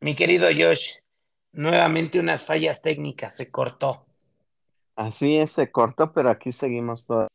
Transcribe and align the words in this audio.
Mi 0.00 0.14
querido 0.14 0.46
Josh, 0.56 0.98
nuevamente 1.52 2.20
unas 2.20 2.44
fallas 2.44 2.82
técnicas, 2.82 3.36
se 3.36 3.50
cortó. 3.50 4.06
Así 4.94 5.38
es, 5.38 5.52
se 5.52 5.70
cortó, 5.70 6.12
pero 6.12 6.30
aquí 6.30 6.52
seguimos 6.52 7.04
todas. 7.06 7.28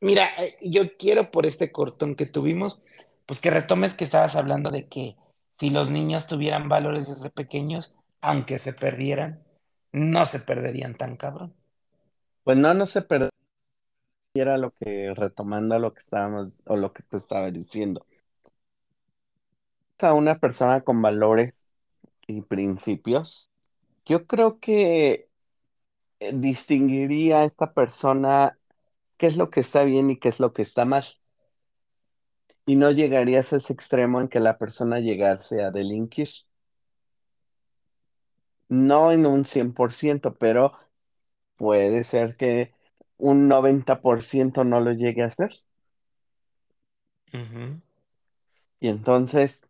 Mira, 0.00 0.30
eh, 0.42 0.56
yo 0.60 0.96
quiero 0.98 1.30
por 1.30 1.46
este 1.46 1.72
cortón 1.72 2.14
que 2.14 2.26
tuvimos, 2.26 2.78
pues 3.24 3.40
que 3.40 3.50
retomes 3.50 3.94
que 3.94 4.04
estabas 4.04 4.36
hablando 4.36 4.70
de 4.70 4.86
que 4.86 5.16
si 5.58 5.70
los 5.70 5.90
niños 5.90 6.26
tuvieran 6.26 6.68
valores 6.68 7.08
desde 7.08 7.30
pequeños, 7.30 7.96
aunque 8.20 8.58
se 8.58 8.72
perdieran, 8.72 9.42
no 9.92 10.26
se 10.26 10.40
perderían 10.40 10.94
tan 10.94 11.16
cabrón. 11.16 11.54
Pues 12.44 12.58
no, 12.58 12.74
no 12.74 12.86
se 12.86 13.02
perdiera 13.02 14.58
lo 14.58 14.72
que, 14.72 15.14
retomando 15.14 15.78
lo 15.78 15.94
que 15.94 16.00
estábamos, 16.00 16.62
o 16.66 16.76
lo 16.76 16.92
que 16.92 17.02
te 17.02 17.16
estaba 17.16 17.50
diciendo. 17.50 18.04
A 20.00 20.14
una 20.14 20.34
persona 20.34 20.80
con 20.80 21.00
valores 21.00 21.54
y 22.26 22.42
principios, 22.42 23.50
yo 24.06 24.26
creo 24.26 24.60
que 24.60 25.28
eh, 26.20 26.32
distinguiría 26.34 27.40
a 27.40 27.44
esta 27.44 27.74
persona 27.74 28.58
qué 29.18 29.26
es 29.28 29.36
lo 29.36 29.50
que 29.50 29.60
está 29.60 29.84
bien 29.84 30.10
y 30.10 30.18
qué 30.18 30.28
es 30.30 30.40
lo 30.40 30.52
que 30.52 30.62
está 30.62 30.84
mal. 30.84 31.06
Y 32.66 32.74
no 32.76 32.90
llegarías 32.90 33.52
a 33.52 33.56
ese 33.58 33.72
extremo 33.72 34.20
en 34.20 34.28
que 34.28 34.40
la 34.40 34.58
persona 34.58 34.98
llegase 35.00 35.62
a 35.62 35.70
delinquir. 35.70 36.28
No 38.68 39.12
en 39.12 39.26
un 39.26 39.44
100%, 39.44 40.36
pero 40.38 40.72
puede 41.56 42.04
ser 42.04 42.36
que 42.36 42.74
un 43.18 43.48
90% 43.48 44.64
no 44.64 44.80
lo 44.80 44.92
llegue 44.92 45.22
a 45.22 45.26
hacer. 45.26 45.52
Y 48.80 48.88
entonces, 48.88 49.68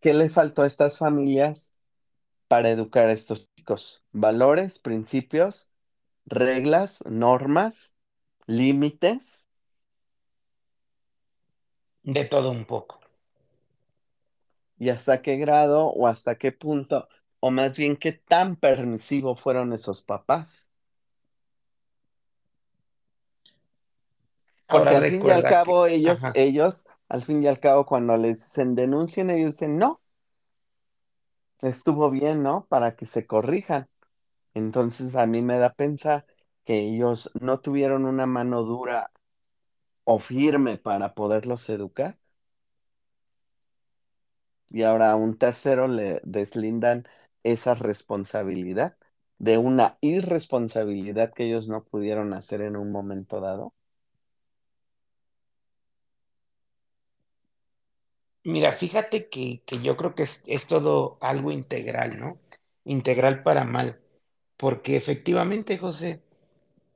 ¿qué 0.00 0.14
le 0.14 0.30
faltó 0.30 0.62
a 0.62 0.66
estas 0.66 0.98
familias 0.98 1.74
para 2.48 2.70
educar 2.70 3.08
a 3.08 3.12
estos 3.12 3.50
chicos? 3.56 4.04
Valores, 4.12 4.78
principios, 4.78 5.70
reglas, 6.26 7.04
normas, 7.06 7.96
límites. 8.46 9.48
De 12.02 12.24
todo 12.24 12.50
un 12.50 12.64
poco. 12.64 12.98
¿Y 14.78 14.90
hasta 14.90 15.22
qué 15.22 15.36
grado 15.36 15.86
o 15.88 16.06
hasta 16.06 16.36
qué 16.38 16.52
punto? 16.52 17.08
O 17.40 17.50
más 17.50 17.76
bien, 17.76 17.96
¿qué 17.96 18.12
tan 18.12 18.56
permisivo 18.56 19.36
fueron 19.36 19.72
esos 19.72 20.02
papás? 20.02 20.70
Porque 24.66 24.94
Ahora 24.94 24.98
al 24.98 25.04
fin 25.10 25.26
y 25.26 25.30
al 25.30 25.42
que, 25.42 25.48
cabo, 25.48 25.86
ellos, 25.86 26.20
ajá, 26.20 26.32
ellos, 26.34 26.84
al 27.08 27.22
fin 27.24 27.42
y 27.42 27.46
al 27.48 27.60
cabo, 27.60 27.86
cuando 27.86 28.16
les 28.16 28.40
dicen 28.42 28.74
denuncien, 28.74 29.30
ellos 29.30 29.56
dicen 29.56 29.78
no, 29.78 30.00
estuvo 31.60 32.10
bien, 32.10 32.42
¿no? 32.42 32.66
Para 32.68 32.96
que 32.96 33.04
se 33.06 33.26
corrijan. 33.26 33.88
Entonces 34.54 35.16
a 35.16 35.26
mí 35.26 35.42
me 35.42 35.58
da 35.58 35.74
pensar 35.74 36.26
que 36.64 36.80
ellos 36.80 37.30
no 37.40 37.60
tuvieron 37.60 38.06
una 38.06 38.26
mano 38.26 38.62
dura 38.64 39.12
o 40.04 40.18
firme 40.20 40.78
para 40.78 41.14
poderlos 41.14 41.68
educar. 41.70 42.18
Y 44.70 44.82
ahora 44.82 45.10
a 45.12 45.16
un 45.16 45.36
tercero 45.38 45.88
le 45.88 46.20
deslindan 46.24 47.04
esa 47.42 47.74
responsabilidad 47.74 48.96
de 49.38 49.58
una 49.58 49.98
irresponsabilidad 50.00 51.32
que 51.34 51.44
ellos 51.46 51.68
no 51.68 51.84
pudieron 51.84 52.32
hacer 52.34 52.62
en 52.62 52.76
un 52.76 52.90
momento 52.92 53.40
dado. 53.40 53.74
Mira, 58.52 58.72
fíjate 58.72 59.28
que, 59.28 59.62
que 59.66 59.78
yo 59.80 59.96
creo 59.96 60.14
que 60.14 60.22
es, 60.24 60.42
es 60.46 60.66
todo 60.66 61.18
algo 61.20 61.50
integral, 61.52 62.18
¿no? 62.18 62.38
Integral 62.84 63.42
para 63.42 63.64
mal, 63.64 64.00
porque 64.56 64.96
efectivamente, 64.96 65.78
José, 65.78 66.22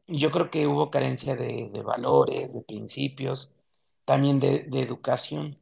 yo 0.08 0.30
creo 0.32 0.50
que 0.50 0.66
hubo 0.68 0.90
carencia 0.90 1.36
de, 1.36 1.70
valores, 1.84 2.52
de 2.54 2.62
principios, 2.62 3.54
también 4.06 4.40
de, 4.40 4.66
educación, 4.82 5.58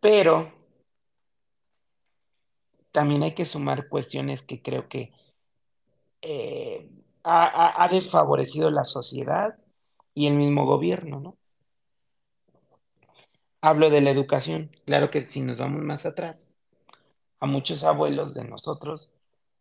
pero 0.00 0.52
también 2.92 3.22
hay 3.24 3.34
que 3.34 3.44
sumar 3.44 3.88
cuestiones 3.88 4.42
que 4.42 4.62
creo 4.62 4.88
que 4.88 5.12
eh, 6.22 6.88
ha- 7.24 7.82
ha 7.84 7.88
desfavorecido 7.88 8.70
la 8.70 8.84
sociedad 8.84 9.56
y 10.14 10.26
el 10.28 10.34
mismo 10.34 10.66
gobierno, 10.66 11.20
¿no? 11.20 11.38
Hablo 13.62 13.88
de 13.88 14.02
la 14.02 14.10
educación, 14.10 14.70
claro 14.84 15.10
que 15.10 15.26
si 15.30 15.40
nos 15.40 15.56
vamos 15.56 15.80
más 15.82 16.04
atrás. 16.04 16.52
a 17.40 17.46
muchos 17.46 17.84
abuelos 17.84 18.34
de 18.34 18.44
nosotros, 18.44 19.10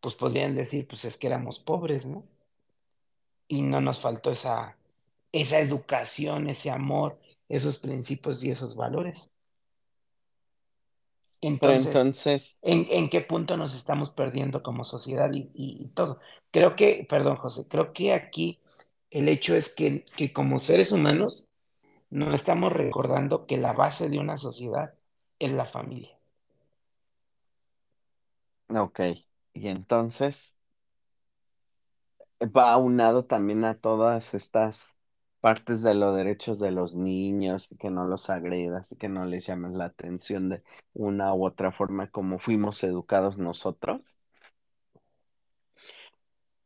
pues 0.02 0.16
podrían 0.16 0.56
decir, 0.56 0.88
pues 0.88 1.06
es 1.06 1.18
que 1.18 1.28
éramos 1.28 1.60
pobres, 1.60 2.06
¿no? 2.08 2.26
Y 3.48 3.62
no 3.62 3.82
nos 3.82 4.00
faltó 4.00 4.32
esa, 4.32 4.78
esa 5.32 5.60
educación, 5.60 6.50
ese 6.50 6.72
amor, 6.72 7.20
esos 7.50 7.78
principios 7.78 8.44
y 8.44 8.50
esos 8.52 8.76
valores. 8.76 9.30
Pero 11.60 11.74
Entonces, 11.74 11.76
entonces, 11.76 12.60
¿en, 12.62 12.86
en 12.90 13.10
qué 13.10 13.22
punto 13.22 13.58
nos 13.58 13.76
estamos 13.76 14.12
perdiendo 14.12 14.62
como 14.64 14.84
sociedad 14.86 15.32
y, 15.34 15.50
y- 15.54 15.84
y 15.86 15.88
todo? 15.90 16.20
Creo 16.52 16.76
que, 16.76 17.06
perdón, 17.10 17.38
José, 17.38 17.68
creo 17.68 17.94
que 17.94 18.14
aquí 18.14 18.60
el 19.10 19.28
hecho 19.30 19.56
es 19.56 19.70
que, 19.70 20.06
que 20.16 20.34
como 20.34 20.60
seres 20.60 20.92
humanos 20.92 21.48
no 22.12 22.34
estamos 22.34 22.72
recordando 22.72 23.48
que 23.48 23.58
la 23.58 23.74
base 23.74 24.10
de 24.10 24.20
una 24.20 24.38
sociedad 24.38 24.94
es 25.40 25.52
la 25.54 25.66
familia. 25.66 26.18
ok. 28.70 29.00
Y 29.54 29.68
entonces 29.68 30.58
va 32.42 32.72
aunado 32.74 33.26
también 33.26 33.66
a 33.66 33.76
todas 33.80 34.34
estas 34.34 34.98
partes 35.42 35.82
de 35.84 35.96
los 35.96 36.16
derechos 36.16 36.60
de 36.60 36.72
los 36.72 36.96
niños 36.96 37.68
y 37.72 37.78
que 37.78 37.90
no 37.90 38.06
los 38.06 38.30
agredas 38.30 38.92
y 38.92 38.98
que 38.98 39.10
no 39.10 39.26
les 39.26 39.46
llames 39.48 39.74
la 39.74 39.86
atención 39.86 40.50
de 40.50 40.64
una 40.94 41.34
u 41.34 41.46
otra 41.46 41.72
forma 41.72 42.08
como 42.12 42.40
fuimos 42.40 42.84
educados 42.84 43.38
nosotros. 43.38 44.20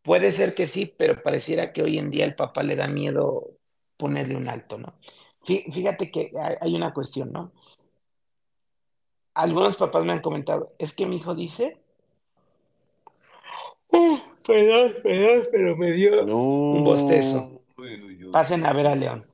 Puede 0.04 0.32
ser 0.32 0.54
que 0.56 0.68
sí, 0.68 0.86
pero 0.86 1.22
pareciera 1.24 1.74
que 1.74 1.82
hoy 1.82 1.98
en 1.98 2.12
día 2.12 2.26
el 2.26 2.36
papá 2.36 2.64
le 2.64 2.76
da 2.76 2.88
miedo 2.88 3.58
ponerle 3.98 4.36
un 4.36 4.48
alto, 4.50 4.78
¿no? 4.78 5.00
Fí- 5.46 5.72
Fíjate 5.72 6.10
que 6.12 6.32
hay 6.60 6.76
una 6.76 6.94
cuestión, 6.94 7.32
¿no? 7.32 7.52
Algunos 9.34 9.76
papás 9.76 10.04
me 10.06 10.14
han 10.14 10.22
comentado, 10.22 10.74
es 10.80 10.94
que 10.94 11.06
mi 11.06 11.18
hijo 11.18 11.36
dice, 11.36 11.78
"Uh, 13.92 14.18
perdón, 14.46 14.94
perdón, 15.04 15.48
pero 15.52 15.76
me 15.76 15.92
dio 15.92 16.24
un 16.24 16.84
bostezo. 16.84 17.38
No, 17.38 17.84
uy, 17.84 18.02
uy, 18.02 18.24
uy, 18.26 18.32
Pasen 18.32 18.66
a 18.66 18.74
ver 18.74 18.88
a 18.88 18.96
León. 18.96 19.26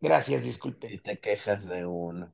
Gracias, 0.00 0.42
disculpen. 0.44 0.92
y 0.92 0.98
te 0.98 1.18
quejas 1.18 1.68
de 1.68 1.86
uno. 1.86 2.32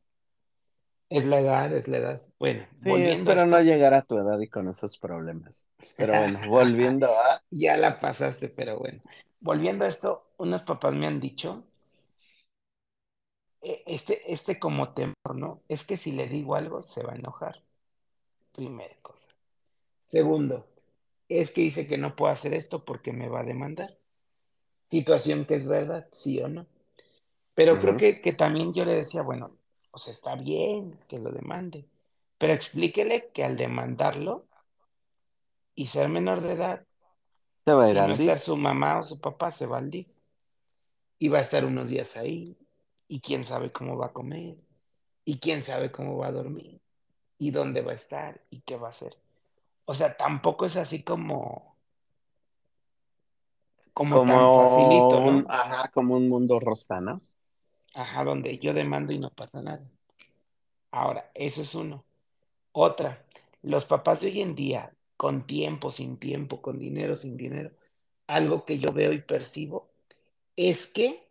Es 1.08 1.24
la 1.26 1.38
edad, 1.40 1.72
es 1.72 1.86
la 1.86 1.98
edad. 1.98 2.22
Bueno, 2.38 2.64
Sí, 2.82 2.88
volviendo 2.90 3.30
a 3.30 3.34
espero 3.34 3.46
no 3.46 3.60
llegar 3.60 3.94
a 3.94 4.02
tu 4.02 4.16
edad 4.16 4.40
y 4.40 4.48
con 4.48 4.68
esos 4.68 4.98
problemas. 4.98 5.68
Pero 5.96 6.16
bueno, 6.18 6.40
volviendo 6.48 7.06
a... 7.06 7.42
ya 7.50 7.76
la 7.76 8.00
pasaste, 8.00 8.48
pero 8.48 8.78
bueno. 8.78 9.02
Volviendo 9.40 9.84
a 9.84 9.88
esto, 9.88 10.30
unos 10.38 10.62
papás 10.62 10.94
me 10.94 11.06
han 11.06 11.20
dicho, 11.20 11.64
este, 13.86 14.32
este 14.32 14.58
como 14.58 14.92
temor, 14.92 15.34
¿no? 15.34 15.62
Es 15.68 15.84
que 15.84 15.96
si 15.96 16.12
le 16.12 16.28
digo 16.28 16.54
algo, 16.54 16.82
se 16.82 17.02
va 17.02 17.12
a 17.12 17.16
enojar. 17.16 17.62
Primera 18.52 18.94
cosa. 19.02 19.32
Segundo, 20.04 20.66
es 21.28 21.52
que 21.52 21.62
dice 21.62 21.86
que 21.86 21.98
no 21.98 22.14
puedo 22.14 22.32
hacer 22.32 22.54
esto 22.54 22.84
porque 22.84 23.12
me 23.12 23.28
va 23.28 23.40
a 23.40 23.44
demandar. 23.44 23.98
Situación 24.88 25.46
que 25.46 25.56
es 25.56 25.66
verdad, 25.66 26.06
sí 26.12 26.40
o 26.40 26.48
no. 26.48 26.66
Pero 27.54 27.80
creo 27.80 27.96
que, 27.96 28.20
que 28.20 28.32
también 28.32 28.72
yo 28.72 28.84
le 28.84 28.94
decía, 28.94 29.22
bueno, 29.22 29.56
o 29.90 29.98
sea, 29.98 30.12
está 30.12 30.36
bien 30.36 30.98
que 31.08 31.18
lo 31.18 31.32
demande, 31.32 31.86
pero 32.38 32.52
explíquele 32.52 33.30
que 33.32 33.44
al 33.44 33.56
demandarlo 33.56 34.46
y 35.74 35.86
ser 35.86 36.08
menor 36.08 36.42
de 36.42 36.52
edad 36.52 36.86
va 37.66 37.84
a 37.84 37.90
ir 37.90 37.96
no 37.96 38.12
estar 38.12 38.38
su 38.38 38.56
mamá 38.56 39.00
o 39.00 39.02
su 39.02 39.20
papá, 39.20 39.50
se 39.50 39.66
va 39.66 39.78
al 39.78 39.90
DIF 39.90 40.06
y 41.18 41.28
va 41.28 41.38
a 41.38 41.42
estar 41.42 41.64
unos 41.64 41.88
días 41.88 42.16
ahí 42.16 42.56
y 43.08 43.20
quién 43.20 43.44
sabe 43.44 43.72
cómo 43.72 43.96
va 43.96 44.06
a 44.06 44.12
comer 44.12 44.56
y 45.24 45.38
quién 45.38 45.62
sabe 45.62 45.90
cómo 45.92 46.16
va 46.18 46.28
a 46.28 46.32
dormir 46.32 46.80
y 47.38 47.50
dónde 47.50 47.82
va 47.82 47.92
a 47.92 47.94
estar 47.96 48.40
y 48.50 48.60
qué 48.60 48.76
va 48.76 48.88
a 48.88 48.90
hacer. 48.90 49.16
O 49.86 49.94
sea, 49.94 50.16
tampoco 50.16 50.66
es 50.66 50.76
así 50.76 51.02
como, 51.02 51.76
como 53.92 54.24
tan 54.24 54.50
facilito, 54.50 55.16
Como 55.16 55.28
un, 55.28 55.42
¿no? 55.42 55.46
ajá, 55.48 55.88
como 55.92 56.16
un 56.16 56.28
mundo 56.28 56.60
rosa, 56.60 57.00
¿no? 57.00 57.20
Ajá, 57.94 58.22
donde 58.24 58.58
yo 58.58 58.72
demando 58.74 59.12
y 59.12 59.18
no 59.18 59.30
pasa 59.30 59.60
nada. 59.62 59.82
Ahora, 60.90 61.30
eso 61.34 61.62
es 61.62 61.74
uno. 61.74 62.04
Otra, 62.72 63.24
los 63.62 63.84
papás 63.86 64.20
de 64.20 64.28
hoy 64.28 64.42
en 64.42 64.54
día, 64.54 64.94
con 65.16 65.46
tiempo, 65.46 65.92
sin 65.92 66.18
tiempo, 66.18 66.62
con 66.62 66.78
dinero, 66.78 67.16
sin 67.16 67.36
dinero, 67.36 67.70
algo 68.26 68.64
que 68.64 68.78
yo 68.78 68.92
veo 68.92 69.12
y 69.12 69.20
percibo 69.22 69.88
es 70.56 70.86
que 70.86 71.25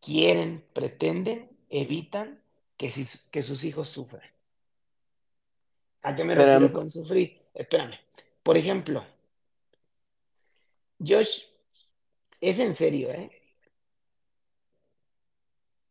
quieren, 0.00 0.64
pretenden, 0.72 1.50
evitan 1.68 2.42
que, 2.76 2.90
sus 2.90 3.64
hijos 3.64 3.88
sufran. 3.88 4.28
¿A 6.02 6.14
qué 6.14 6.24
me 6.24 6.34
refiero 6.34 6.72
con 6.72 6.90
sufrir? 6.90 7.38
Espérame. 7.52 7.94
Por 8.42 8.56
ejemplo, 8.56 9.04
Josh, 10.98 11.42
es 12.40 12.58
en 12.58 12.74
serio, 12.74 13.10
¿eh? 13.10 13.30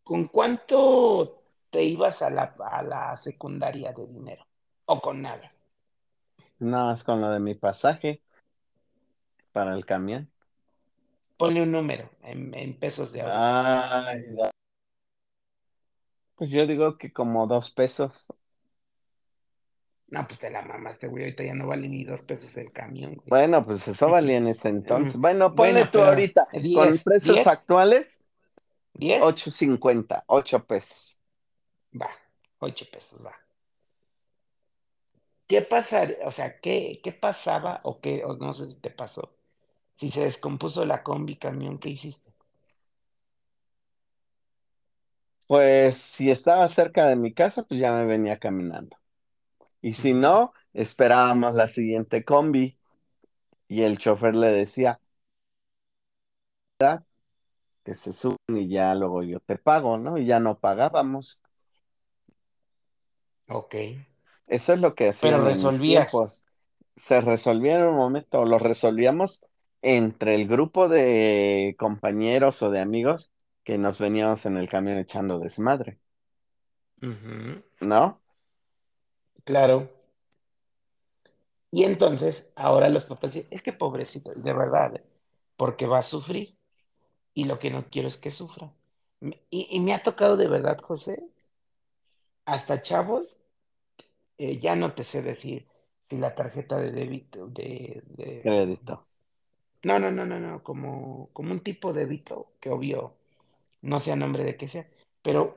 ¿Con 0.03 0.27
cuánto 0.27 1.43
te 1.69 1.83
ibas 1.83 2.23
a 2.23 2.31
la, 2.31 2.55
a 2.59 2.81
la 2.81 3.15
secundaria 3.15 3.93
de 3.93 4.07
dinero? 4.07 4.45
¿O 4.85 4.99
con 4.99 5.21
nada? 5.21 5.51
no, 6.59 6.91
es 6.91 7.03
con 7.03 7.21
lo 7.21 7.31
de 7.31 7.39
mi 7.39 7.55
pasaje 7.55 8.21
para 9.51 9.75
el 9.75 9.85
camión. 9.85 10.31
Ponle 11.39 11.63
un 11.63 11.71
número 11.71 12.11
en, 12.21 12.53
en 12.53 12.77
pesos 12.79 13.11
de 13.11 13.21
ahorita. 13.21 13.57
Ay, 14.07 14.23
da- 14.35 14.51
pues 16.35 16.49
yo 16.51 16.65
digo 16.67 16.97
que 16.97 17.11
como 17.13 17.45
dos 17.47 17.69
pesos. 17.71 18.33
No, 20.07 20.27
pues 20.27 20.39
te 20.39 20.49
la 20.49 20.61
mamaste, 20.63 21.07
güey. 21.07 21.23
Ahorita 21.23 21.43
ya 21.43 21.53
no 21.53 21.67
vale 21.67 21.87
ni 21.87 22.03
dos 22.03 22.23
pesos 22.23 22.55
el 22.57 22.71
camión, 22.71 23.15
güey. 23.15 23.29
Bueno, 23.29 23.65
pues 23.65 23.87
eso 23.87 24.09
valía 24.09 24.37
en 24.37 24.47
ese 24.47 24.69
entonces. 24.69 25.19
Bueno, 25.21 25.55
ponle 25.55 25.85
Bueno, 25.85 25.85
tú 25.85 25.99
ahorita, 26.01 26.47
con 26.71 26.97
10, 26.97 27.03
precios 27.03 27.45
10, 27.45 27.47
actuales, 27.47 28.23
10, 28.93 29.25
8.50, 29.37 30.23
8 30.27 30.65
pesos. 30.65 31.19
va, 32.01 32.09
8 32.59 32.85
pesos, 32.91 33.23
va. 33.23 33.35
¿Qué 35.47 35.61
pasa? 35.61 36.07
O 36.25 36.31
sea, 36.31 36.59
¿qué, 36.61 37.01
qué 37.03 37.11
pasaba 37.11 37.81
o 37.83 37.99
qué, 38.01 38.23
o 38.23 38.37
no 38.37 38.53
sé 38.53 38.71
si 38.71 38.79
te 38.79 38.89
pasó? 38.91 39.35
Si 39.99 40.09
se 40.09 40.21
descompuso 40.23 40.83
la 40.85 41.03
combi 41.03 41.35
camión, 41.35 41.77
¿qué 41.77 41.89
hiciste? 41.89 42.31
Pues 45.47 45.97
si 45.97 46.29
estaba 46.31 46.69
cerca 46.69 47.07
de 47.07 47.15
mi 47.15 47.33
casa, 47.33 47.63
pues 47.63 47.79
ya 47.79 47.91
me 47.93 48.05
venía 48.05 48.39
caminando. 48.39 48.97
Y 49.81 49.93
si 49.93 50.13
no, 50.13 50.53
esperábamos 50.73 51.55
la 51.55 51.67
siguiente 51.67 52.23
combi 52.25 52.77
y 53.67 53.83
el 53.83 53.97
chofer 53.97 54.35
le 54.35 54.47
decía 54.47 55.01
que 57.83 57.93
se 57.95 58.13
suben 58.13 58.37
y 58.55 58.69
ya 58.69 58.95
luego 58.95 59.23
yo 59.23 59.39
te 59.41 59.57
pago, 59.57 59.97
¿no? 59.97 60.17
Y 60.17 60.25
ya 60.25 60.39
no 60.39 60.59
pagábamos. 60.59 61.41
Ok, 63.49 63.75
Eso 64.47 64.73
es 64.73 64.79
lo 64.79 64.95
que 64.95 65.11
pero 65.19 65.37
hacían 65.37 65.47
en 65.47 65.53
mis 65.53 65.53
resolvías. 65.53 66.45
Se 66.95 67.21
resolvía 67.21 67.75
en 67.75 67.83
un 67.83 67.95
momento, 67.95 68.45
lo 68.45 68.59
resolvíamos 68.59 69.41
entre 69.81 70.35
el 70.35 70.47
grupo 70.47 70.89
de 70.89 71.75
compañeros 71.79 72.61
o 72.63 72.71
de 72.71 72.79
amigos 72.81 73.33
que 73.63 73.77
nos 73.77 73.99
veníamos 73.99 74.45
en 74.45 74.57
el 74.57 74.69
camión 74.69 74.97
echando 74.97 75.39
desmadre, 75.39 75.99
¿no? 77.81 78.21
Claro. 79.43 79.89
Y 81.71 81.83
entonces, 81.83 82.51
ahora 82.55 82.89
los 82.89 83.05
papás 83.05 83.33
dicen, 83.33 83.47
es 83.51 83.61
que 83.63 83.73
pobrecito, 83.73 84.31
de 84.35 84.53
verdad, 84.53 84.95
¿eh? 84.95 85.03
porque 85.57 85.85
va 85.87 85.99
a 85.99 86.03
sufrir 86.03 86.57
y 87.33 87.45
lo 87.45 87.59
que 87.59 87.71
no 87.71 87.87
quiero 87.89 88.07
es 88.09 88.17
que 88.17 88.31
sufra. 88.31 88.73
Y, 89.51 89.67
y 89.71 89.79
me 89.81 89.93
ha 89.95 90.03
tocado 90.03 90.37
de 90.37 90.47
verdad, 90.47 90.79
José, 90.81 91.23
hasta 92.45 92.81
chavos, 92.81 93.41
eh, 94.37 94.59
ya 94.59 94.75
no 94.75 94.93
te 94.95 95.03
sé 95.03 95.21
decir 95.21 95.67
si 96.09 96.17
la 96.17 96.35
tarjeta 96.35 96.77
de 96.79 96.91
débito, 96.91 97.47
de, 97.47 98.03
de- 98.07 98.43
Crédito. 98.43 99.07
No, 99.83 99.99
no, 99.99 100.11
no, 100.11 100.25
no, 100.25 100.39
no, 100.39 100.63
como, 100.63 101.29
como 101.33 101.51
un 101.51 101.61
tipo 101.61 101.93
de 101.93 102.01
débito 102.05 102.53
que 102.59 102.69
obvio 102.69 103.15
no 103.81 103.99
sea 103.99 104.15
nombre 104.15 104.43
de 104.43 104.57
que 104.57 104.67
sea, 104.67 104.89
pero 105.23 105.55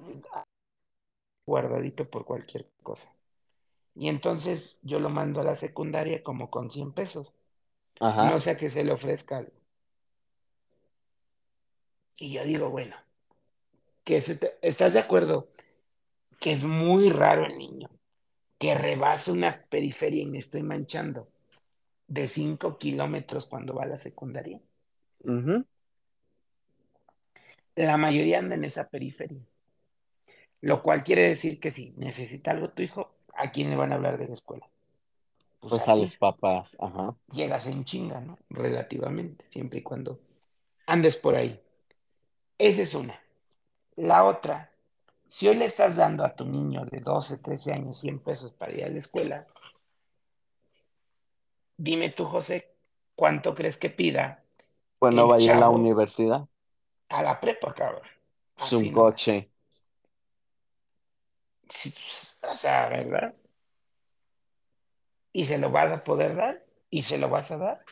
guardadito 1.46 2.10
por 2.10 2.24
cualquier 2.24 2.68
cosa. 2.82 3.14
Y 3.94 4.08
entonces 4.08 4.78
yo 4.82 5.00
lo 5.00 5.10
mando 5.10 5.40
a 5.40 5.44
la 5.44 5.56
secundaria 5.56 6.22
como 6.22 6.50
con 6.50 6.70
100 6.70 6.92
pesos, 6.92 7.34
no 8.20 8.40
sea 8.40 8.56
que 8.58 8.70
se 8.70 8.84
le 8.84 8.92
ofrezca 8.92 9.38
algo. 9.38 9.52
Y 12.16 12.32
yo 12.32 12.44
digo, 12.44 12.70
bueno, 12.70 12.96
que 14.04 14.20
se 14.20 14.36
te- 14.36 14.58
¿estás 14.62 14.92
de 14.92 15.00
acuerdo? 15.00 15.48
Que 16.40 16.52
es 16.52 16.64
muy 16.64 17.10
raro 17.10 17.46
el 17.46 17.56
niño, 17.56 17.90
que 18.58 18.76
rebasa 18.76 19.32
una 19.32 19.66
periferia 19.70 20.22
y 20.22 20.26
me 20.26 20.38
estoy 20.40 20.64
manchando 20.64 21.31
de 22.06 22.28
5 22.28 22.78
kilómetros 22.78 23.46
cuando 23.46 23.74
va 23.74 23.84
a 23.84 23.86
la 23.86 23.98
secundaria. 23.98 24.60
La 27.74 27.96
mayoría 27.96 28.38
anda 28.38 28.54
en 28.54 28.64
esa 28.64 28.88
periferia, 28.88 29.40
lo 30.60 30.82
cual 30.82 31.02
quiere 31.02 31.28
decir 31.28 31.58
que 31.58 31.70
si 31.70 31.92
necesita 31.96 32.50
algo 32.50 32.70
tu 32.70 32.82
hijo, 32.82 33.14
¿a 33.34 33.50
quién 33.50 33.70
le 33.70 33.76
van 33.76 33.92
a 33.92 33.96
hablar 33.96 34.18
de 34.18 34.28
la 34.28 34.34
escuela? 34.34 34.68
Pues 35.60 35.70
Pues 35.70 35.88
a 35.88 35.92
a 35.92 35.96
los 35.96 36.16
papás, 36.16 36.76
ajá. 36.80 37.16
Llegas 37.32 37.66
en 37.68 37.84
chinga, 37.84 38.20
¿no? 38.20 38.38
Relativamente, 38.50 39.46
siempre 39.46 39.78
y 39.78 39.82
cuando 39.82 40.20
andes 40.86 41.16
por 41.16 41.34
ahí. 41.36 41.60
Esa 42.58 42.82
es 42.82 42.94
una. 42.94 43.18
La 43.96 44.24
otra, 44.24 44.70
si 45.26 45.48
hoy 45.48 45.56
le 45.56 45.64
estás 45.64 45.96
dando 45.96 46.24
a 46.24 46.34
tu 46.34 46.44
niño 46.44 46.84
de 46.84 47.00
12, 47.00 47.38
13 47.38 47.72
años 47.72 47.98
100 48.00 48.18
pesos 48.20 48.52
para 48.52 48.72
ir 48.72 48.84
a 48.84 48.88
la 48.88 48.98
escuela, 48.98 49.46
dime 51.76 52.10
tú, 52.10 52.24
José, 52.26 52.76
¿cuánto 53.14 53.54
crees 53.54 53.76
que 53.76 53.90
pida 53.90 54.44
Bueno, 55.00 55.26
el 55.26 55.28
vaya 55.28 55.52
a 55.52 55.56
la 55.56 55.68
universidad, 55.70 56.48
a 57.10 57.22
la 57.22 57.38
prepa, 57.40 57.72
cabrón? 57.74 58.08
pues 58.56 58.72
un 58.72 58.88
Así 58.88 58.90
nomás. 58.90 59.22
coche. 59.28 59.50
Sí, 61.68 61.90
pues, 61.90 62.38
o 62.42 62.54
sea, 62.56 62.88
¿verdad? 62.88 63.34
Y 65.34 65.44
se 65.44 65.58
lo 65.58 65.70
vas 65.70 65.92
a 65.92 66.04
poder 66.04 66.34
dar 66.36 66.64
y 66.88 67.02
se 67.02 67.18
lo 67.18 67.28
vas 67.28 67.50
a 67.50 67.58
dar. 67.58 67.84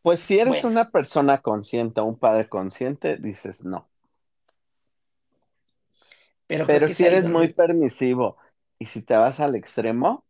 Pues 0.00 0.20
si 0.20 0.38
eres 0.38 0.62
Bueno, 0.62 0.64
una 0.64 0.90
persona 0.92 1.38
consciente, 1.38 2.00
un 2.00 2.16
padre 2.16 2.48
consciente, 2.48 3.16
dices 3.16 3.64
no. 3.64 3.88
pero 6.46 6.66
Pero 6.66 6.88
es 6.88 6.88
si 6.88 7.04
eres 7.04 7.28
muy 7.28 7.52
permisivo 7.52 8.38
y 8.78 8.86
si 8.86 9.02
te 9.02 9.16
vas 9.16 9.40
al 9.40 9.54
extremo, 9.54 10.24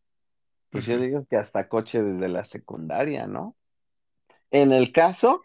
pues 0.73 0.87
yo 0.87 0.99
digo 0.99 1.27
que 1.27 1.37
hasta 1.37 1.69
coche 1.69 2.03
desde 2.03 2.29
la 2.29 2.45
secundaria, 2.45 3.27
¿no? 3.29 3.57
En 4.51 4.73
el 4.73 4.93
caso, 4.93 5.43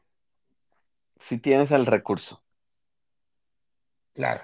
si 1.19 1.38
tienes 1.38 1.69
el 1.72 1.86
recurso, 1.86 2.43
claro. 4.13 4.43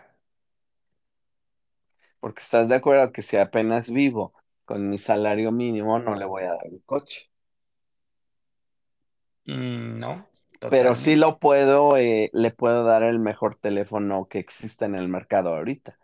porque 2.20 2.42
estás 2.42 2.70
de 2.70 2.75
acuerdo 2.75 3.12
que 3.12 3.22
si 3.22 3.38
apenas 3.38 3.90
vivo 3.92 4.34
con 4.66 4.90
mi 4.90 4.98
salario 4.98 5.52
mínimo, 5.52 6.00
no 6.00 6.16
le 6.16 6.25
voy 6.25 6.44
a 6.44 6.54
dar 6.54 6.68
el 6.68 6.82
coche. 6.86 7.30
Mm, 9.46 10.00
no, 10.00 10.28
Pero 10.70 10.96
sí 10.96 11.16
lo 11.16 11.40
puedo, 11.40 11.98
eh, 11.98 12.30
le 12.34 12.52
puedo 12.52 12.84
dar 12.86 13.04
el 13.04 13.20
mejor 13.20 13.58
teléfono 13.58 14.28
que 14.30 14.40
existe 14.40 14.86
en 14.86 14.96
el 14.96 15.08
mercado 15.10 15.56
ahorita, 15.56 15.98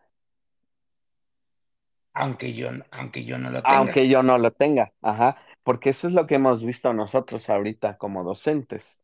Aunque 2.13 2.53
yo, 2.53 2.69
aunque 2.91 3.25
yo 3.25 3.39
no 3.39 3.49
lo 3.49 3.65
tenga. 3.65 3.95
aunque 3.95 4.07
yo 4.09 4.23
no 4.23 4.37
lo 4.37 4.51
tenga, 4.51 4.93
ajá, 5.01 5.37
porque 5.63 5.89
eso 5.91 6.07
es 6.07 6.13
lo 6.13 6.25
que 6.27 6.35
hemos 6.35 6.63
visto 6.63 6.93
nosotros 6.93 7.49
ahorita 7.49 7.97
como 7.97 8.23
docentes, 8.23 9.03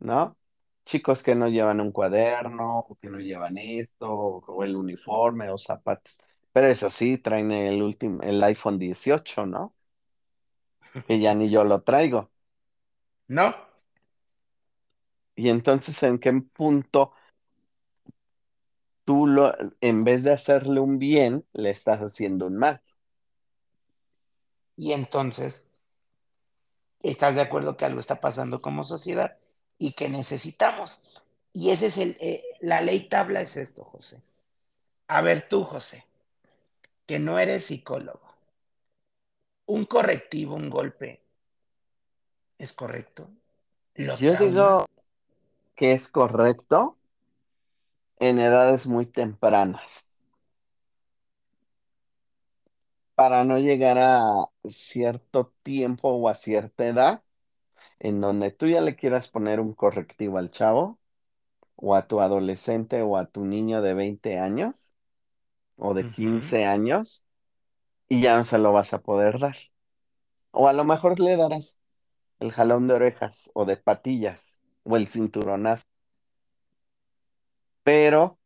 ¿no? 0.00 0.38
Chicos 0.86 1.22
que 1.22 1.34
no 1.36 1.48
llevan 1.48 1.80
un 1.80 1.92
cuaderno, 1.92 2.80
o 2.80 2.96
que 2.96 3.10
no 3.10 3.18
llevan 3.20 3.58
esto, 3.58 4.10
o, 4.12 4.44
o 4.46 4.64
el 4.64 4.76
uniforme 4.76 5.50
o 5.50 5.58
zapatos. 5.58 6.18
Pero 6.52 6.68
eso 6.68 6.90
sí, 6.90 7.18
traen 7.18 7.52
el 7.52 7.82
último, 7.82 8.22
el 8.22 8.42
iPhone 8.44 8.78
18, 8.78 9.46
¿no? 9.46 9.74
Que 11.06 11.18
ya 11.20 11.34
ni 11.34 11.50
yo 11.50 11.64
lo 11.64 11.82
traigo. 11.82 12.30
No, 13.28 13.54
Y 15.36 15.48
entonces, 15.50 16.02
¿en 16.02 16.18
qué 16.18 16.32
punto 16.32 17.12
tú 19.08 19.26
lo, 19.26 19.54
en 19.80 20.04
vez 20.04 20.22
de 20.22 20.34
hacerle 20.34 20.80
un 20.80 20.98
bien, 20.98 21.46
le 21.54 21.70
estás 21.70 22.00
haciendo 22.00 22.46
un 22.46 22.58
mal? 22.58 22.82
y 24.78 24.92
entonces 24.92 25.64
estás 27.02 27.34
de 27.34 27.40
acuerdo 27.40 27.76
que 27.76 27.84
algo 27.84 27.98
está 27.98 28.20
pasando 28.20 28.62
como 28.62 28.84
sociedad 28.84 29.36
y 29.76 29.92
que 29.92 30.08
necesitamos. 30.08 31.00
Y 31.52 31.70
ese 31.70 31.86
es 31.86 31.98
el, 31.98 32.16
eh, 32.20 32.44
la 32.60 32.80
ley 32.80 33.08
tabla 33.08 33.40
es 33.40 33.56
esto, 33.56 33.82
José. 33.82 34.22
A 35.08 35.20
ver 35.20 35.48
tú, 35.48 35.64
José, 35.64 36.06
que 37.06 37.18
no 37.18 37.40
eres 37.40 37.66
psicólogo. 37.66 38.20
Un 39.66 39.84
correctivo, 39.84 40.54
un 40.54 40.70
golpe, 40.70 41.22
¿es 42.56 42.72
correcto? 42.72 43.28
¿Lo 43.96 44.16
Yo 44.16 44.36
digo 44.36 44.86
que 45.74 45.92
es 45.92 46.08
correcto 46.08 46.96
en 48.20 48.38
edades 48.38 48.86
muy 48.86 49.06
tempranas, 49.06 50.06
para 53.14 53.44
no 53.44 53.58
llegar 53.58 53.98
a 53.98 54.46
cierto 54.64 55.52
tiempo 55.62 56.10
o 56.10 56.28
a 56.28 56.34
cierta 56.34 56.86
edad 56.86 57.24
en 58.00 58.20
donde 58.20 58.52
tú 58.52 58.66
ya 58.68 58.80
le 58.82 58.96
quieras 58.96 59.28
poner 59.28 59.60
un 59.60 59.74
correctivo 59.74 60.38
al 60.38 60.50
chavo 60.50 61.00
o 61.76 61.94
a 61.96 62.08
tu 62.08 62.20
adolescente 62.20 63.02
o 63.02 63.16
a 63.18 63.26
tu 63.26 63.44
niño 63.46 63.82
de 63.82 63.94
20 63.94 64.38
años 64.38 64.96
o 65.76 65.94
de 65.94 66.06
Ujú, 66.06 66.10
15 66.10 66.66
años 66.66 67.24
y 68.08 68.22
ya 68.22 68.36
no 68.38 68.44
se 68.44 68.58
lo 68.58 68.72
vas 68.72 68.94
a 68.94 69.02
poder 69.02 69.38
dar. 69.40 69.56
O 70.52 70.68
a 70.68 70.72
lo 70.74 70.84
mejor 70.84 71.20
le 71.20 71.36
darás 71.36 71.78
el 72.40 72.52
jalón 72.52 72.88
de 72.88 72.94
orejas 72.94 73.50
o 73.54 73.66
de 73.66 73.78
patillas 73.78 74.62
o 74.84 74.96
el 74.98 75.08
cinturonazo, 75.08 75.84
pero 77.88 78.38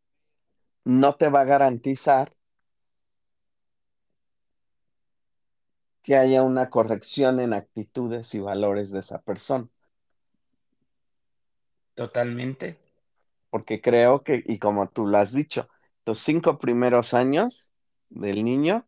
no 0.85 1.17
te 1.17 1.29
va 1.31 1.43
a 1.43 1.45
garantizar 1.45 2.35
que 6.05 6.17
haya 6.17 6.43
una 6.45 6.71
corrección 6.71 7.41
en 7.41 7.53
actitudes 7.53 8.35
y 8.37 8.41
valores 8.41 8.91
de 8.93 9.01
esa 9.01 9.21
persona, 9.23 9.69
Totalmente. 11.95 12.77
porque 13.51 13.81
creo 13.81 14.23
que, 14.25 14.43
y 14.47 14.59
como 14.59 14.89
tú 14.91 15.07
lo 15.07 15.19
has 15.19 15.33
dicho, 15.33 15.69
los 16.07 16.19
cinco 16.21 16.59
primeros 16.59 17.15
años 17.15 17.75
del 18.11 18.45
niño 18.45 18.87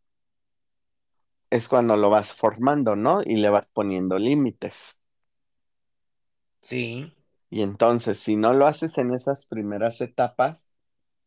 es 1.50 1.68
cuando 1.68 1.96
lo 1.96 2.11
vas 2.11 2.34
formando, 2.34 2.96
¿no? 2.96 3.23
Y 3.23 3.37
le 3.37 3.49
vas 3.49 3.66
poniendo 3.73 4.18
límites. 4.18 4.99
Sí. 6.61 7.12
Y 7.54 7.62
entonces, 7.62 8.18
si 8.20 8.37
no 8.37 8.52
lo 8.54 8.66
haces 8.66 8.99
en 8.99 9.12
esas 9.14 9.46
primeras 9.46 10.00
etapas, 10.00 10.73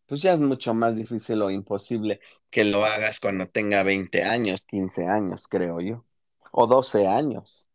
pues 0.08 0.22
ya 0.24 0.34
es 0.34 0.40
mucho 0.42 0.74
más 0.76 0.98
difícil 0.98 1.42
o 1.44 1.52
imposible 1.52 2.22
que 2.52 2.66
lo 2.66 2.86
hagas 2.86 3.20
cuando 3.22 3.50
tenga 3.50 3.84
20 3.84 4.24
años, 4.24 4.64
15 4.68 5.08
años, 5.08 5.48
creo 5.50 5.82
yo, 5.82 6.06
o 6.52 6.68
12 6.68 7.08
años. 7.08 7.70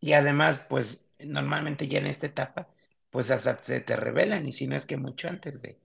Y 0.00 0.12
además, 0.12 0.60
pues 0.68 1.04
normalmente 1.20 1.88
ya 1.88 1.98
en 1.98 2.06
esta 2.06 2.26
etapa, 2.26 2.68
pues 3.10 3.30
hasta 3.30 3.58
se 3.62 3.80
te 3.80 3.96
revelan 3.96 4.46
y 4.46 4.52
si 4.52 4.66
no 4.66 4.76
es 4.76 4.86
que 4.86 4.96
mucho 4.96 5.28
antes 5.28 5.60
de, 5.62 5.78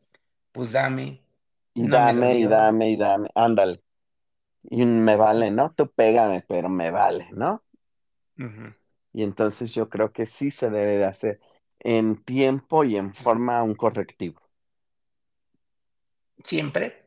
pues 0.52 0.72
dame, 0.72 1.22
Y 1.76 1.88
no 1.88 2.04
dame, 2.04 2.38
y 2.40 2.46
dame, 2.48 2.90
y 2.92 2.98
dame, 2.98 3.30
ándale. 3.36 3.84
Y 4.64 4.86
me 4.86 5.16
vale, 5.18 5.52
¿no? 5.52 5.74
Tú 5.76 5.92
pégame, 5.92 6.44
pero 6.48 6.70
me 6.70 6.92
vale, 6.92 7.30
¿no? 7.34 7.64
Y 9.14 9.24
entonces 9.24 9.74
yo 9.74 9.90
creo 9.90 10.12
que 10.14 10.26
sí 10.26 10.52
se 10.52 10.70
debe 10.70 10.98
de 10.98 11.06
hacer 11.06 11.40
en 11.80 12.24
tiempo 12.24 12.84
y 12.84 12.98
en 12.98 13.14
forma 13.16 13.64
un 13.64 13.76
correctivo. 13.76 14.42
Siempre. 16.44 17.02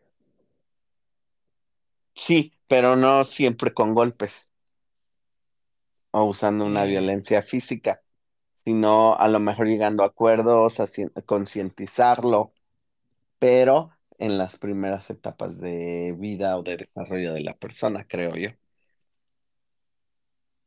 Sí, 2.16 2.52
pero 2.66 2.96
no 2.96 3.24
siempre 3.24 3.72
con 3.72 3.94
golpes 3.94 4.52
o 6.12 6.24
usando 6.24 6.64
una 6.66 6.84
Eh, 6.84 6.84
violencia 6.84 7.42
física, 7.42 8.02
sino 8.64 9.16
a 9.16 9.28
lo 9.28 9.40
mejor 9.40 9.66
llegando 9.68 10.02
a 10.04 10.08
acuerdos, 10.08 10.78
concientizarlo, 11.26 12.54
pero 13.38 13.92
en 14.18 14.38
las 14.38 14.58
primeras 14.58 15.10
etapas 15.10 15.60
de 15.60 16.14
vida 16.18 16.58
o 16.58 16.64
de 16.64 16.78
desarrollo 16.78 17.34
de 17.34 17.42
la 17.42 17.54
persona, 17.56 18.06
creo 18.08 18.36
yo. 18.36 18.50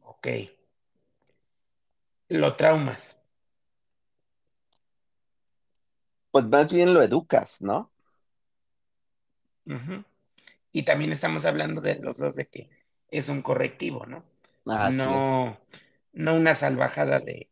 Ok. 0.10 0.28
Lo 2.30 2.56
traumas. 2.56 3.22
Pues 6.32 6.44
más 6.46 6.72
bien 6.74 6.94
lo 6.96 7.04
educas, 7.04 7.62
¿no? 7.62 7.92
Ujú. 9.66 10.04
Y 10.74 10.84
también 10.84 11.12
estamos 11.12 11.46
hablando 11.46 11.82
de 11.82 12.00
los 12.00 12.18
dos 12.18 12.36
de 12.36 12.48
que 12.48 12.70
es 13.10 13.30
un 13.30 13.42
correctivo, 13.44 14.06
¿no? 14.08 14.26
Así 14.66 15.14
es. 15.14 15.28
No, 15.28 15.60
no 16.14 16.36
una 16.36 16.56
salvajada 16.56 17.20
de 17.20 17.50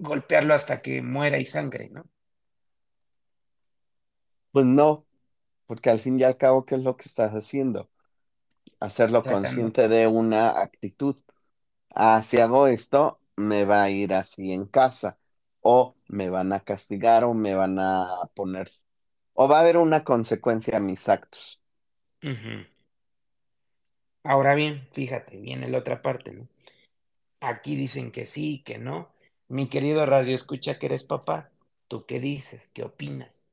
golpearlo 0.00 0.52
hasta 0.54 0.82
que 0.82 1.00
muera 1.00 1.38
y 1.38 1.44
sangre, 1.44 1.88
¿no? 1.90 2.10
Pues 4.52 4.66
no, 4.66 5.06
porque 5.66 5.90
al 5.90 5.98
fin 6.00 6.18
y 6.20 6.24
al 6.24 6.36
cabo, 6.36 6.64
¿qué 6.66 6.76
es 6.76 6.84
lo 6.84 6.96
que 6.96 7.04
estás 7.08 7.32
haciendo? 7.32 7.90
Hacerlo 8.80 9.24
Tratando. 9.24 9.72
consciente 9.72 9.88
de 9.88 10.06
una 10.08 10.60
actitud. 10.62 11.16
Ah, 11.94 12.22
si 12.22 12.38
hago 12.38 12.66
esto, 12.66 13.20
me 13.36 13.64
va 13.64 13.82
a 13.82 13.90
ir 13.90 14.14
así 14.14 14.52
en 14.52 14.66
casa, 14.66 15.18
o 15.60 15.96
me 16.08 16.28
van 16.30 16.52
a 16.52 16.60
castigar, 16.60 17.24
o 17.24 17.34
me 17.34 17.54
van 17.54 17.78
a 17.78 18.06
poner, 18.34 18.68
o 19.34 19.48
va 19.48 19.58
a 19.58 19.60
haber 19.60 19.76
una 19.76 20.04
consecuencia 20.04 20.76
a 20.78 20.80
mis 20.80 21.08
actos. 21.08 21.60
Ahora 24.24 24.54
bien, 24.54 24.88
fíjate, 24.92 25.36
viene 25.36 25.68
la 25.68 25.76
otra 25.76 26.00
parte, 26.00 26.32
¿no? 26.32 26.48
Aquí 27.40 27.76
dicen 27.76 28.12
que 28.12 28.26
sí, 28.26 28.62
que 28.64 28.78
no. 28.78 29.12
Mi 29.48 29.68
querido 29.68 30.06
radio, 30.06 30.34
escucha 30.34 30.78
que 30.78 30.86
eres 30.86 31.04
papá. 31.04 31.50
¿Tú 31.88 32.06
qué 32.06 32.20
dices? 32.20 32.70
¿Qué 32.74 32.84
opinas? 32.84 33.44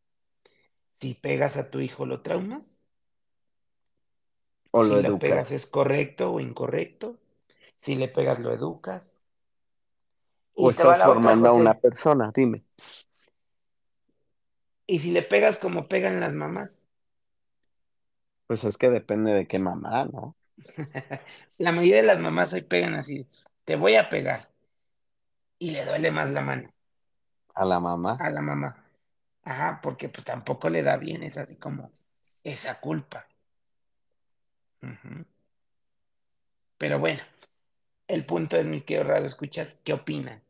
Si 1.01 1.15
pegas 1.15 1.57
a 1.57 1.71
tu 1.71 1.79
hijo, 1.79 2.05
¿lo 2.05 2.21
traumas? 2.21 2.77
O 4.71 4.81
Si 4.81 4.95
lo 4.95 4.97
lo 4.97 5.19
pegas, 5.19 5.51
¿es 5.51 5.67
educas, 5.67 5.69
correcto 5.69 6.33
o 6.33 6.39
incorrecto? 6.39 7.19
Si 7.81 7.95
le 7.95 8.07
pegas, 8.07 8.39
lo 8.39 8.53
educas. 8.53 9.17
o 10.55 10.69
estás 10.69 11.01
formando 11.03 11.49
a 11.49 11.53
una 11.53 11.73
persona, 11.79 12.31
dime. 12.35 12.63
Y 14.87 14.99
si 14.99 15.11
le 15.11 15.21
pegas 15.21 15.57
como 15.57 15.87
pegan 15.87 16.19
las 16.19 16.33
mamás. 16.33 16.85
Pues 18.47 18.63
es 18.65 18.77
que 18.77 18.89
depende 18.89 19.33
de 19.33 19.47
qué 19.47 19.59
mamá, 19.59 20.05
¿no? 20.05 20.35
La 21.57 21.71
mayoría 21.71 21.97
de 21.97 22.03
las 22.03 22.19
mamás 22.19 22.53
hoy 22.53 22.61
pegan 22.61 22.95
así. 22.95 23.27
Te 23.65 23.75
voy 23.75 23.95
a 23.95 24.09
pegar. 24.09 24.49
Y 25.59 25.69
le 25.69 25.85
duele 25.85 26.09
más 26.11 26.31
la 26.31 26.41
mano 26.41 26.73
A 27.55 27.65
la 27.65 27.79
mamá. 27.81 28.13
a 28.19 28.29
la 28.29 28.41
mamá. 28.41 28.83
Ajá, 29.43 29.79
porque 29.81 30.09
pues 30.09 30.25
tampoco 30.25 30.69
le 30.69 30.83
da 30.83 30.97
bien, 30.97 31.23
es 31.23 31.37
así 31.37 31.55
como 31.57 31.91
esa 32.43 32.79
culpa. 32.79 33.27
Pero 36.77 36.99
bueno, 36.99 37.21
el 38.07 38.25
punto 38.25 38.57
es, 38.57 38.67
mi 38.67 38.81
querido 38.81 39.05
radio, 39.05 39.25
escuchas, 39.25 39.79
¿qué 39.83 39.93
opinan? 39.93 40.43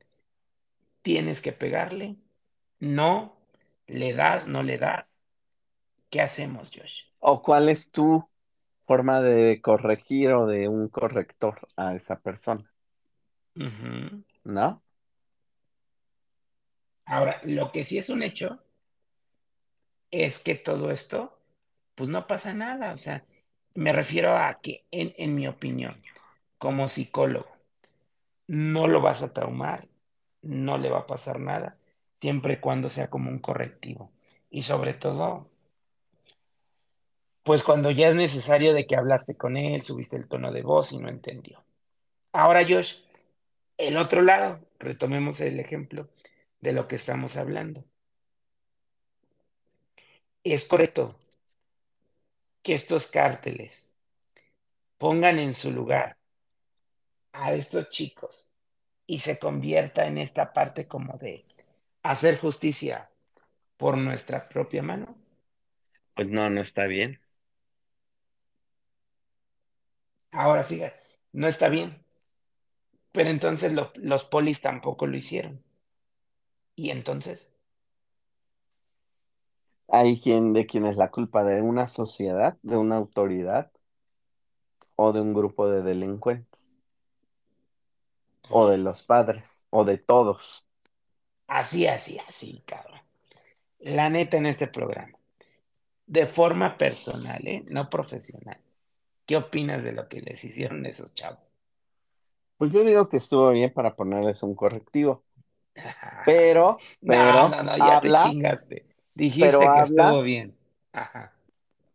¿Tienes 1.02 1.42
que 1.42 1.54
pegarle? 1.54 2.18
¿No? 2.80 3.38
¿Le 3.88 4.14
das? 4.14 4.48
¿No 4.48 4.64
le 4.64 4.78
das? 4.78 5.06
¿Qué 6.10 6.22
hacemos, 6.22 6.72
Josh? 6.74 7.04
¿O 7.20 7.42
cuál 7.42 7.70
es 7.70 7.92
tu 7.92 8.28
forma 8.88 9.22
de 9.22 9.62
corregir 9.62 10.32
o 10.32 10.48
de 10.48 10.70
un 10.70 10.88
corrector 10.88 11.68
a 11.76 11.94
esa 11.94 12.20
persona. 12.20 12.72
¿no? 14.46 14.82
Ahora, 17.06 17.42
lo 17.44 17.72
que 17.72 17.84
sí 17.84 17.98
es 17.98 18.10
un 18.10 18.24
hecho 18.24 18.64
es 20.10 20.40
que 20.40 20.56
todo 20.56 20.90
esto, 20.90 21.38
pues 21.96 22.10
no 22.10 22.28
pasa 22.28 22.54
nada. 22.54 22.94
O 22.94 22.98
sea, 22.98 23.26
me 23.74 23.92
refiero 23.92 24.38
a 24.38 24.60
que, 24.62 24.86
en, 24.92 25.14
en 25.18 25.36
mi 25.36 25.48
opinión, 25.48 26.02
como 26.58 26.88
psicólogo, 26.88 27.58
no 28.48 28.88
lo 28.88 29.02
vas 29.02 29.24
a 29.24 29.34
traumar, 29.34 29.88
no 30.42 30.78
le 30.78 30.90
va 30.90 31.00
a 31.00 31.08
pasar 31.08 31.40
nada, 31.40 31.78
siempre 32.22 32.54
y 32.54 32.58
cuando 32.58 32.90
sea 32.90 33.10
como 33.10 33.30
un 33.30 33.40
correctivo. 33.40 34.12
Y 34.50 34.64
sobre 34.64 34.94
todo, 34.94 35.50
pues 37.44 37.64
cuando 37.64 37.92
ya 37.92 38.10
es 38.10 38.16
necesario 38.16 38.74
de 38.74 38.88
que 38.88 38.96
hablaste 38.96 39.36
con 39.36 39.58
él, 39.58 39.82
subiste 39.82 40.18
el 40.18 40.28
tono 40.28 40.52
de 40.52 40.64
voz 40.64 40.92
y 40.92 40.98
no 40.98 41.10
entendió. 41.10 41.64
Ahora, 42.32 42.66
Josh, 42.68 42.98
el 43.78 43.98
otro 43.98 44.22
lado, 44.22 44.60
retomemos 44.80 45.40
el 45.42 45.60
ejemplo 45.60 46.10
de 46.62 46.74
lo 46.74 46.88
que 46.88 46.96
estamos 46.96 47.38
hablando. 47.38 47.86
Es 50.44 50.66
correcto 50.66 51.16
que 52.64 52.74
estos 52.74 53.08
cárteles 53.08 53.96
pongan 54.98 55.40
en 55.40 55.54
su 55.54 55.72
lugar 55.72 56.17
a 57.38 57.54
estos 57.54 57.90
chicos 57.90 58.52
y 59.08 59.20
se 59.22 59.40
convierta 59.40 60.08
en 60.08 60.18
esta 60.20 60.54
parte 60.54 60.88
como 60.88 61.18
de 61.20 61.46
hacer 62.04 62.40
justicia 62.40 63.12
por 63.78 63.98
nuestra 63.98 64.50
propia 64.50 64.84
mano. 64.84 65.18
Pues 66.16 66.28
no, 66.28 66.50
no 66.50 66.60
está 66.62 66.86
bien. 66.88 67.22
Ahora, 70.32 70.64
fíjate, 70.64 71.02
no 71.34 71.48
está 71.50 71.68
bien, 71.70 72.02
pero 73.12 73.30
entonces 73.30 73.74
lo- 73.74 73.92
los 73.98 74.24
polis 74.24 74.62
tampoco 74.62 75.08
lo 75.08 75.18
hicieron. 75.18 75.62
Y 76.78 76.92
entonces, 76.92 77.50
Hay 79.90 80.22
quien 80.22 80.54
de 80.54 80.66
quién 80.66 80.86
es 80.86 80.96
la 80.98 81.12
culpa 81.12 81.44
de 81.44 81.62
una 81.62 81.90
sociedad, 81.90 82.58
de 82.64 82.78
una 82.78 82.96
autoridad 82.96 83.70
o 84.98 85.14
de 85.14 85.22
un 85.22 85.34
grupo 85.34 85.70
de 85.70 85.82
delincuentes 85.82 86.77
o 88.50 88.68
de 88.70 88.78
los 88.78 89.04
padres 89.04 89.68
o 89.70 89.86
de 89.86 89.98
todos. 89.98 90.68
así, 91.48 91.88
así, 91.88 92.18
así, 92.28 92.64
cabrón. 92.66 93.00
La 93.80 94.10
neta 94.10 94.38
en 94.38 94.46
este 94.48 94.68
programa, 94.68 95.18
de 96.08 96.28
forma 96.28 96.78
personal, 96.78 97.48
¿eh? 97.48 97.64
No 97.68 97.90
profesional. 97.90 98.60
¿Qué 99.26 99.38
opinas 99.38 99.84
de 99.86 99.94
lo 99.94 100.10
que 100.10 100.22
les 100.22 100.44
hicieron 100.46 100.86
esos 100.88 101.16
chavos? 101.16 101.40
Pues 102.58 102.72
yo 102.72 102.84
digo 102.84 103.08
que 103.10 103.18
estuvo 103.18 103.52
bien 103.52 103.72
para 103.74 103.96
ponerles 103.96 104.42
un 104.44 104.56
correctivo, 104.56 105.24
pero, 106.24 106.86
No, 107.02 107.48
pero 107.48 107.48
no, 107.48 107.64
no, 107.64 107.78
ya 107.78 108.00
te 108.00 108.12
habla, 108.12 108.24
chingaste. 108.24 108.86
pero 109.38 109.60
Dijiste 109.60 109.72
que 109.72 109.80
habla, 109.80 109.82
estuvo 109.82 110.22
bien. 110.22 110.56
Ajá. 110.92 111.34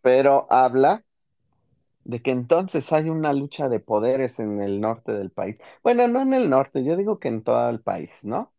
pero 0.00 0.46
habla 0.50 1.04
de 2.04 2.22
que 2.22 2.30
entonces 2.30 2.92
hay 2.92 3.08
una 3.10 3.32
lucha 3.32 3.68
de 3.68 3.80
poderes 3.80 4.40
en 4.40 4.60
el 4.60 4.80
norte 4.80 5.12
del 5.12 5.30
país. 5.30 5.60
Bueno, 5.82 6.08
no 6.08 6.20
en 6.22 6.34
el 6.34 6.50
norte, 6.50 6.84
yo 6.84 6.96
digo 6.96 7.18
que 7.20 7.28
en 7.28 7.42
todo 7.44 7.68
el 7.70 7.80
país, 7.80 8.24
¿no? 8.24 8.52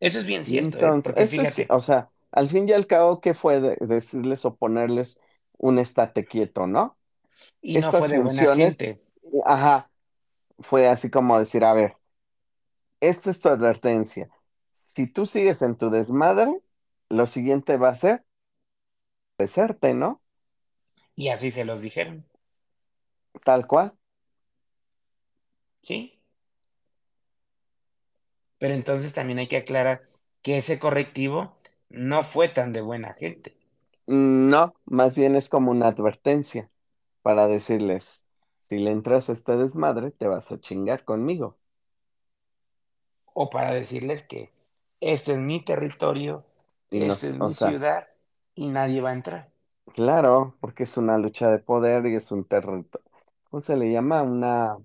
Eso 0.00 0.20
es 0.20 0.26
bien 0.26 0.46
cierto, 0.46 0.78
¿eh? 0.78 0.94
entonces, 0.98 1.34
eso 1.36 1.62
o 1.70 1.80
sea, 1.80 2.10
al 2.32 2.48
fin 2.48 2.68
y 2.68 2.72
al 2.72 2.86
cabo, 2.86 3.20
¿qué 3.20 3.34
fue 3.34 3.60
de- 3.60 3.76
decirles 3.80 4.44
o 4.44 4.56
ponerles 4.56 5.20
un 5.58 5.78
estate 5.78 6.24
quieto, 6.26 6.66
¿no? 6.66 6.98
y 7.60 7.78
no 7.78 7.92
fue 7.92 8.08
Estas 8.08 8.10
de 8.10 8.20
buena 8.20 8.46
funciones, 8.48 8.84
gente. 8.86 9.00
ajá, 9.46 9.90
fue 10.60 10.88
así 10.88 11.10
como 11.10 11.38
decir, 11.38 11.64
a 11.64 11.74
ver, 11.74 11.96
esta 13.00 13.30
es 13.30 13.40
tu 13.40 13.48
advertencia. 13.48 14.28
Si 14.80 15.06
tú 15.06 15.26
sigues 15.26 15.62
en 15.62 15.76
tu 15.76 15.90
desmadre, 15.90 16.60
lo 17.08 17.26
siguiente 17.26 17.76
va 17.76 17.90
a 17.90 17.94
ser 17.94 18.24
besarte, 19.38 19.94
¿no? 19.94 20.22
Y 21.16 21.28
así 21.28 21.50
se 21.50 21.64
los 21.64 21.80
dijeron, 21.82 22.24
Tal 23.44 23.66
cual. 23.68 23.96
¿sí? 25.82 26.20
Pero 28.58 28.74
entonces 28.74 29.12
también 29.12 29.38
hay 29.38 29.46
que 29.46 29.58
aclarar 29.58 30.02
que 30.42 30.56
ese 30.58 30.80
correctivo 30.80 31.54
no 31.88 32.24
fue 32.24 32.48
tan 32.48 32.72
de 32.72 32.80
buena 32.80 33.12
gente. 33.12 33.56
No, 34.06 34.74
más 34.86 35.16
bien 35.18 35.34
es 35.36 35.48
como 35.50 35.70
una 35.70 35.88
advertencia 35.88 36.70
para 37.22 37.46
decirles, 37.48 38.28
si 38.68 38.78
le 38.78 38.90
entras 38.90 39.28
a 39.30 39.32
este 39.32 39.56
desmadre, 39.56 40.10
te 40.12 40.26
vas 40.28 40.52
a 40.52 40.60
chingar 40.60 41.04
conmigo. 41.04 41.58
O 43.34 43.50
para 43.50 43.72
decirles 43.74 44.22
que 44.22 44.50
este 45.00 45.32
es 45.32 45.38
mi 45.38 45.62
territorio, 45.64 46.44
Y 46.90 47.02
esta 47.08 47.26
es 47.28 47.36
mi 47.36 47.52
sea, 47.52 47.52
ciudad 47.52 48.08
y 48.54 48.68
nadie 48.68 49.02
va 49.02 49.10
a 49.10 49.14
entrar. 49.14 49.50
Claro, 49.92 50.56
porque 50.60 50.82
es 50.84 50.96
una 50.96 51.18
lucha 51.18 51.50
de 51.50 51.58
poder 51.58 52.06
y 52.06 52.14
es 52.16 52.30
un 52.32 52.44
territorio. 52.44 53.06
¿Cómo 53.50 53.60
se 53.60 53.76
le 53.76 53.90
llama? 53.92 54.22
Una, 54.22 54.78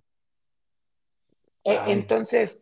E- 1.63 1.83
ay, 1.83 1.97
Entonces, 1.97 2.61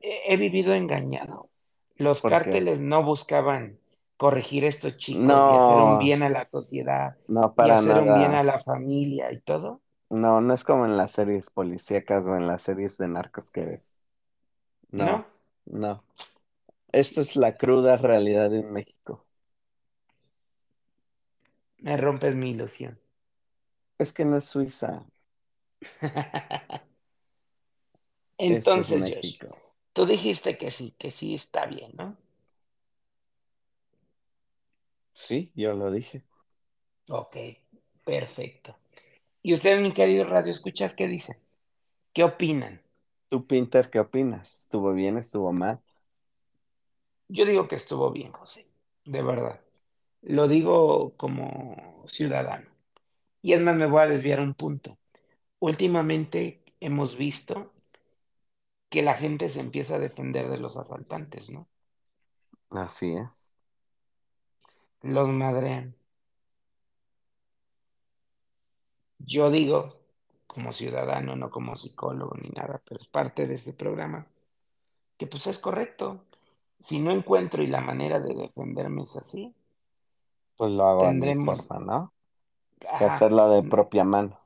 he 0.00 0.34
he 0.34 0.36
vivido 0.36 0.74
engañado. 0.74 1.50
Los 1.96 2.22
cárteles 2.24 2.80
no 2.80 3.02
buscaban 3.04 3.80
corregir 4.18 4.64
estos 4.64 4.96
chicos 4.98 5.48
y 5.48 5.54
hacer 5.56 5.80
un 5.80 5.96
no, 5.96 5.98
bien 5.98 6.22
a 6.22 6.28
la 6.28 6.48
sociedad 6.50 7.16
no 7.26 7.54
y 7.56 7.68
para 7.68 7.78
hacer 7.78 7.98
un 7.98 8.12
bien 8.14 8.34
a 8.34 8.42
nada. 8.42 8.44
la 8.44 8.60
familia 8.60 9.32
y 9.32 9.40
todo. 9.40 9.82
No, 10.10 10.40
no 10.40 10.54
es 10.54 10.62
como 10.64 10.84
en 10.84 10.96
las 10.96 11.12
series 11.12 11.50
policíacas 11.50 12.24
o 12.26 12.36
en 12.36 12.46
las 12.46 12.62
series 12.62 12.98
de 12.98 13.08
narcos 13.08 13.50
que 13.50 13.64
ves. 13.64 13.98
No, 14.92 15.08
No, 15.08 15.26
no. 15.66 16.04
Esta 16.92 17.22
es 17.22 17.36
la 17.36 17.56
cruda 17.58 17.96
realidad 17.98 18.50
de 18.50 18.62
México. 18.64 19.26
Me 21.82 21.96
rompes 21.98 22.34
mi 22.34 22.50
ilusión. 22.52 22.98
Es 23.98 24.12
que 24.12 24.24
no 24.26 24.36
es 24.36 24.44
Suiza, 24.44 25.06
es 28.46 28.68
Entonces, 28.68 29.04
Josh, 29.06 29.38
tú 29.94 30.04
dijiste 30.04 30.58
que 30.58 30.70
sí, 30.70 30.94
que 30.98 31.10
sí 31.10 31.32
está 31.34 31.64
bien, 31.64 31.92
¿no? 31.96 32.18
Sí, 35.14 35.50
yo 35.54 35.72
lo 35.74 35.90
dije. 35.90 36.24
Ok, 37.08 37.36
perfecto. 38.04 38.76
¿Y 39.42 39.54
ustedes, 39.54 39.80
mi 39.82 39.92
querido 39.94 40.24
Radio 40.24 40.52
Escuchas, 40.52 40.94
qué 40.94 41.08
dicen? 41.08 41.38
¿Qué 42.14 42.24
opinan? 42.24 42.82
¿Tú, 43.28 43.46
Pinter, 43.46 43.90
qué 43.90 43.98
opinas? 44.00 44.60
¿Estuvo 44.64 44.92
bien? 44.92 45.16
¿Estuvo 45.18 45.52
mal? 45.52 45.82
Yo 47.28 47.44
digo 47.44 47.66
que 47.66 47.74
estuvo 47.74 48.12
bien, 48.12 48.30
José, 48.32 48.68
de 49.04 49.22
verdad. 49.22 49.60
Lo 50.22 50.48
digo 50.48 51.16
como 51.16 52.04
ciudadano. 52.08 52.68
Y 53.42 53.54
es 53.54 53.60
más, 53.62 53.76
me 53.76 53.86
voy 53.86 54.02
a 54.02 54.08
desviar 54.08 54.40
un 54.40 54.54
punto. 54.54 54.98
Últimamente 55.60 56.64
hemos 56.80 57.16
visto 57.16 57.72
que 58.90 59.02
la 59.02 59.14
gente 59.14 59.48
se 59.48 59.58
empieza 59.58 59.96
a 59.96 59.98
defender 59.98 60.48
de 60.48 60.58
los 60.58 60.76
asaltantes, 60.76 61.50
¿no? 61.50 61.68
Así 62.70 63.14
es. 63.14 63.52
Los 65.02 65.28
madrean. 65.28 65.94
Yo 69.18 69.50
digo, 69.50 70.00
como 70.46 70.72
ciudadano, 70.72 71.36
no 71.36 71.50
como 71.50 71.76
psicólogo 71.76 72.36
ni 72.36 72.48
nada, 72.50 72.82
pero 72.86 73.00
es 73.00 73.08
parte 73.08 73.46
de 73.46 73.54
este 73.54 73.72
programa, 73.72 74.26
que 75.18 75.26
pues 75.26 75.46
es 75.48 75.58
correcto. 75.58 76.24
Si 76.80 77.00
no 77.00 77.12
encuentro 77.12 77.62
y 77.62 77.68
la 77.68 77.80
manera 77.80 78.20
de 78.20 78.34
defenderme 78.34 79.04
es 79.04 79.16
así, 79.16 79.54
Pues 80.62 80.72
lo 80.72 80.86
hago 80.86 81.12
mi 81.12 81.34
tendremos, 81.34 81.58
forma, 81.58 81.78
¿no? 81.78 82.14
Que 82.96 83.04
ajá, 83.04 83.06
hacerlo 83.06 83.50
de 83.50 83.62
propia 83.64 84.04
mano. 84.04 84.40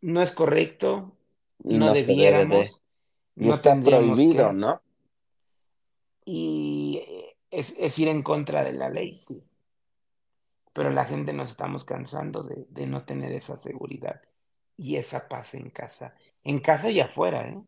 no 0.00 0.22
es 0.22 0.32
correcto, 0.32 1.16
Y 1.62 1.78
no 1.78 1.90
no 1.92 1.94
debe 1.94 2.46
de. 2.46 2.68
debiéramos, 2.68 2.82
Y 3.36 3.48
no 3.48 3.50
está 3.50 3.80
prohibido, 3.82 4.28
que, 4.28 4.54
¿no? 4.54 4.82
y 6.24 7.02
es, 7.50 7.74
es 7.78 7.98
ir 7.98 8.08
en 8.08 8.22
contra 8.22 8.62
de 8.64 8.72
la 8.72 8.88
ley, 8.88 9.14
sí. 9.14 9.44
Pero 10.72 10.88
la 10.90 11.04
gente 11.04 11.32
nos 11.34 11.50
estamos 11.50 11.84
cansando 11.84 12.42
de, 12.42 12.66
de 12.70 12.86
no 12.86 13.04
tener 13.04 13.32
esa 13.32 13.56
seguridad 13.56 14.22
y 14.78 14.96
esa 14.96 15.28
paz 15.28 15.54
en 15.54 15.68
casa, 15.70 16.14
en 16.44 16.60
casa 16.60 16.90
y 16.90 17.00
afuera, 17.00 17.46
¿eh? 17.48 17.62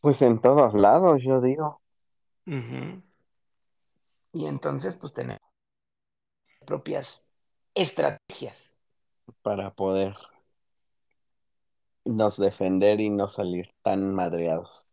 Pues 0.00 0.22
en 0.22 0.40
todos 0.40 0.72
lados, 0.74 1.20
yo 1.24 1.40
digo. 1.40 1.80
Y 4.34 4.44
entonces, 4.44 4.96
pues 4.96 5.14
tenemos 5.14 5.40
propias 6.64 7.24
estrategias. 7.74 8.78
para 9.42 9.70
poder 9.74 10.16
nos 12.06 12.38
defender 12.38 12.98
y 13.02 13.10
no 13.10 13.28
salir 13.28 13.68
tan 13.82 14.14
madreados. 14.14 14.86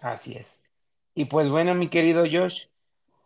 Así 0.00 0.34
es. 0.34 0.60
Y 1.14 1.26
pues 1.26 1.48
bueno, 1.50 1.74
mi 1.74 1.88
querido 1.90 2.24
Josh, 2.30 2.66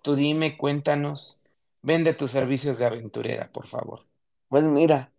tú 0.02 0.16
dime, 0.16 0.56
cuéntanos, 0.58 1.40
vende 1.82 2.14
tus 2.14 2.32
servicios 2.32 2.78
de 2.78 2.86
aventurera, 2.86 3.52
por 3.52 3.66
favor. 3.66 4.06
Pues 4.48 4.64
mira, 4.64 5.12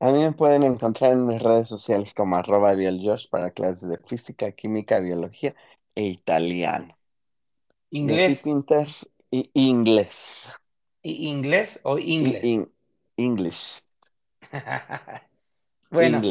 a 0.00 0.10
mí 0.12 0.18
me 0.20 0.32
pueden 0.32 0.62
encontrar 0.62 1.12
en 1.12 1.26
mis 1.26 1.42
redes 1.42 1.68
sociales 1.68 2.14
como 2.14 2.36
arroba 2.36 2.72
bieljosh 2.74 3.28
para 3.28 3.50
clases 3.50 3.88
de 3.88 3.98
física, 3.98 4.52
química, 4.52 5.00
biología 5.00 5.54
e 5.94 6.04
italiano. 6.06 6.96
¿Inglés? 7.90 8.52
Y 9.30 9.50
inglés. 9.54 10.52
¿Y 11.08 11.28
¿Inglés 11.28 11.80
o 11.84 11.98
inglés? 11.98 12.42
in- 12.42 12.72
English. 13.16 13.82
Bueno, 15.90 16.28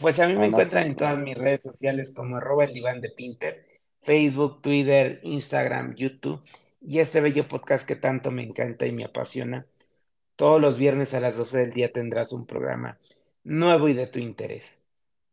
pues 0.00 0.20
a 0.20 0.28
mí 0.28 0.36
me 0.36 0.46
encuentran 0.46 0.86
en 0.86 0.96
todas 0.96 1.18
mis 1.18 1.36
redes 1.36 1.60
sociales 1.64 2.12
como 2.14 2.36
arroba 2.36 2.64
el 2.64 2.72
diván 2.72 3.00
de 3.00 3.10
Pinter, 3.10 3.66
Facebook, 4.02 4.62
Twitter, 4.62 5.20
Instagram, 5.22 5.94
YouTube 5.96 6.42
y 6.80 6.98
este 7.00 7.20
bello 7.20 7.48
podcast 7.48 7.86
que 7.86 7.96
tanto 7.96 8.30
me 8.30 8.42
encanta 8.44 8.86
y 8.86 8.92
me 8.92 9.04
apasiona. 9.04 9.66
Todos 10.36 10.60
los 10.60 10.76
viernes 10.78 11.14
a 11.14 11.20
las 11.20 11.36
12 11.38 11.58
del 11.58 11.72
día 11.72 11.92
tendrás 11.92 12.32
un 12.32 12.46
programa 12.46 12.98
nuevo 13.44 13.88
y 13.88 13.94
de 13.94 14.06
tu 14.08 14.18
interés. 14.20 14.82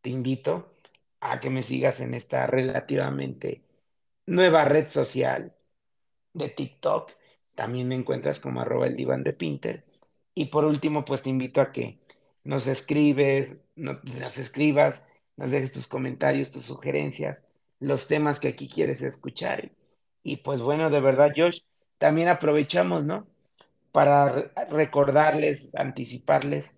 Te 0.02 0.10
invito 0.10 0.74
a 1.20 1.40
que 1.40 1.50
me 1.50 1.62
sigas 1.62 2.00
en 2.00 2.14
esta 2.14 2.46
relativamente 2.46 3.62
nueva 4.26 4.64
red 4.66 4.88
social 4.90 5.54
de 6.32 6.48
TikTok. 6.50 7.12
También 7.54 7.88
me 7.88 7.94
encuentras 7.94 8.40
como 8.40 8.60
arroba 8.60 8.86
el 8.86 8.96
diván 8.96 9.22
de 9.24 9.32
Pinter. 9.32 9.84
Y 10.34 10.46
por 10.46 10.64
último, 10.64 11.04
pues 11.04 11.22
te 11.22 11.30
invito 11.30 11.60
a 11.60 11.72
que 11.72 11.98
nos 12.44 12.66
escribes, 12.66 13.58
no- 13.76 14.00
nos 14.20 14.38
escribas, 14.38 15.02
nos 15.36 15.50
dejes 15.50 15.72
tus 15.72 15.88
comentarios, 15.88 16.50
tus 16.50 16.64
sugerencias, 16.64 17.42
los 17.80 18.06
temas 18.08 18.40
que 18.40 18.48
aquí 18.48 18.68
quieres 18.68 19.02
escuchar. 19.02 19.70
Y 20.22 20.38
pues 20.38 20.60
bueno, 20.60 20.90
de 20.90 21.00
verdad, 21.00 21.32
Josh, 21.36 21.60
también 21.98 22.28
aprovechamos, 22.28 23.04
¿no? 23.04 23.26
Para 23.92 24.28
re- 24.30 24.50
recordarles, 24.70 25.70
anticiparles 25.74 26.76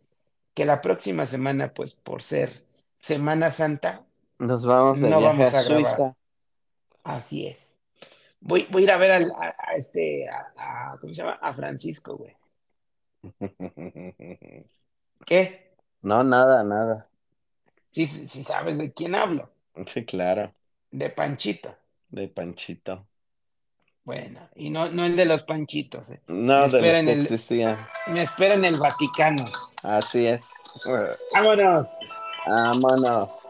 que 0.55 0.65
la 0.65 0.81
próxima 0.83 1.27
semana, 1.27 1.73
pues 1.75 1.95
por 1.95 2.23
ser 2.23 2.65
Semana 2.99 3.51
Santa, 3.51 4.07
Nos 4.39 4.65
vamos 4.65 5.01
de 5.01 5.09
no 5.11 5.19
viaje 5.19 5.43
a 5.45 5.51
vamos 5.51 5.55
a. 5.55 5.62
Suiza. 5.62 6.17
Así 7.05 7.47
es. 7.47 7.66
Voy, 8.49 8.67
voy 8.71 8.83
a 8.83 8.85
ir 8.85 8.91
a 8.93 8.97
ver 8.97 9.11
al- 9.13 9.33
a, 9.33 9.55
a 9.59 9.75
este, 9.77 10.29
a, 10.29 10.53
a- 10.57 10.99
¿cómo 11.01 11.13
se 11.13 11.21
llama? 11.23 11.39
A 11.43 11.53
Francisco, 11.53 12.17
güey. 12.17 12.37
¿Qué? 15.27 15.73
No, 16.03 16.23
nada, 16.23 16.63
nada. 16.63 17.09
Sí, 17.91 18.07
sí, 18.07 18.29
sí 18.29 18.45
sabes 18.45 18.79
de 18.79 18.93
quién 18.93 19.15
hablo. 19.15 19.51
Sí, 19.87 20.05
claro, 20.05 20.53
De 20.91 21.11
Panchito. 21.11 21.75
de 22.09 22.29
Panchito. 22.29 23.07
Bueno, 24.05 24.49
y 24.55 24.71
no, 24.71 24.89
no 24.91 25.05
el 25.05 25.17
de 25.17 25.25
los 25.25 25.43
Panchitos, 25.43 26.11
eh. 26.11 26.21
Me 26.29 26.37
No, 26.37 26.69
de 26.69 26.81
los 26.81 26.81
que 26.81 27.13
el, 27.13 27.21
existían. 27.21 27.89
me 28.07 28.23
espera 28.23 28.55
en 28.55 28.65
el 28.65 28.79
Vaticano. 28.79 29.45
Así 29.83 30.27
es. 30.27 30.43
¡Vámonos! 31.33 31.89
Vámonos. 32.47 33.49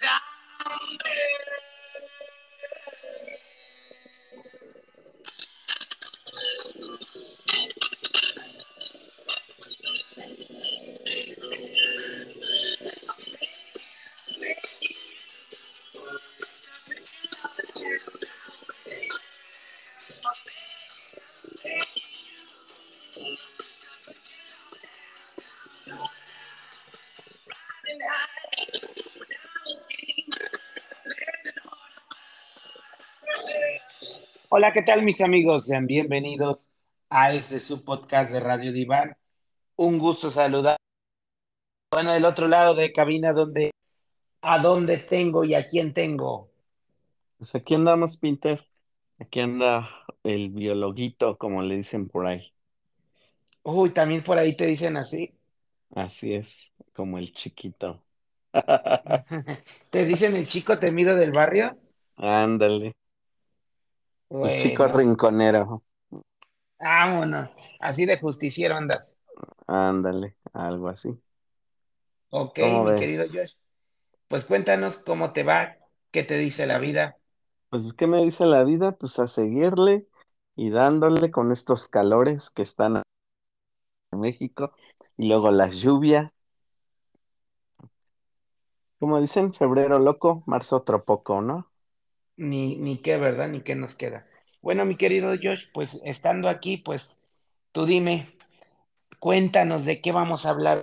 Zombie! 0.00 1.57
Hola, 34.60 34.72
¿qué 34.72 34.82
tal 34.82 35.04
mis 35.04 35.20
amigos? 35.20 35.66
Sean 35.66 35.86
bienvenidos 35.86 36.68
a 37.10 37.32
este 37.32 37.60
su 37.60 37.84
podcast 37.84 38.32
de 38.32 38.40
Radio 38.40 38.72
Diván. 38.72 39.16
Un 39.76 40.00
gusto 40.00 40.32
saludar. 40.32 40.76
Bueno, 41.92 42.12
del 42.12 42.24
otro 42.24 42.48
lado 42.48 42.74
de 42.74 42.92
cabina, 42.92 43.32
donde, 43.32 43.70
a 44.42 44.58
dónde 44.58 44.96
tengo 44.98 45.44
y 45.44 45.54
a 45.54 45.68
quién 45.68 45.94
tengo. 45.94 46.50
Pues 47.36 47.54
aquí 47.54 47.76
andamos, 47.76 48.16
Pinter. 48.16 48.66
Aquí 49.20 49.38
anda 49.38 49.88
el 50.24 50.50
biologuito, 50.50 51.38
como 51.38 51.62
le 51.62 51.76
dicen 51.76 52.08
por 52.08 52.26
ahí. 52.26 52.52
Uy, 53.62 53.90
también 53.90 54.24
por 54.24 54.38
ahí 54.38 54.56
te 54.56 54.66
dicen 54.66 54.96
así. 54.96 55.32
Así 55.94 56.34
es, 56.34 56.74
como 56.94 57.18
el 57.18 57.32
chiquito. 57.32 58.02
¿Te 59.90 60.04
dicen 60.04 60.34
el 60.34 60.48
chico 60.48 60.80
temido 60.80 61.14
del 61.14 61.30
barrio? 61.30 61.78
Ándale, 62.16 62.97
el 64.42 64.52
chico 64.54 64.88
Bueno, 64.88 64.88
rinconero. 64.88 65.84
vámonos. 66.80 67.50
Así 67.80 68.04
de 68.06 68.18
justiciero 68.18 68.76
andas. 68.76 69.16
Ándale, 69.66 70.36
algo 70.52 70.88
así. 70.88 71.20
Ok, 72.30 72.58
¿Cómo 72.58 72.84
mi 72.84 72.94
querido? 72.94 73.24
Josh. 73.32 73.52
Pues 74.28 74.44
cuéntanos 74.46 74.98
cómo 74.98 75.32
te 75.34 75.42
va, 75.44 75.78
qué 76.12 76.24
te 76.24 76.38
dice 76.38 76.66
la 76.66 76.78
vida. 76.78 77.18
Pues, 77.70 77.84
¿qué 77.96 78.06
me 78.06 78.22
dice 78.24 78.44
la 78.46 78.62
vida? 78.64 78.92
Pues 78.98 79.18
a 79.18 79.26
seguirle 79.26 80.06
y 80.56 80.68
dándole 80.70 81.30
con 81.30 81.50
estos 81.52 81.88
calores 81.88 82.50
que 82.50 82.60
están 82.62 83.02
en 84.12 84.20
México 84.20 84.72
y 85.16 85.28
luego 85.28 85.50
las 85.50 85.74
lluvias. 85.76 86.32
Como 89.00 89.20
dicen, 89.20 89.52
febrero 89.54 89.98
loco, 89.98 90.44
marzo 90.46 90.76
otro 90.76 91.04
poco, 91.04 91.40
¿no? 91.42 91.68
Ni, 92.38 92.76
ni 92.76 92.98
qué, 92.98 93.16
¿verdad? 93.16 93.48
Ni 93.48 93.62
qué 93.62 93.74
nos 93.74 93.96
queda. 93.96 94.24
Bueno, 94.62 94.84
mi 94.84 94.96
querido 94.96 95.30
Josh, 95.30 95.66
pues 95.74 96.00
estando 96.04 96.48
aquí, 96.48 96.76
pues 96.76 97.20
tú 97.72 97.84
dime, 97.84 98.28
cuéntanos 99.18 99.84
de 99.84 100.00
qué 100.00 100.12
vamos 100.12 100.46
a 100.46 100.50
hablar. 100.50 100.82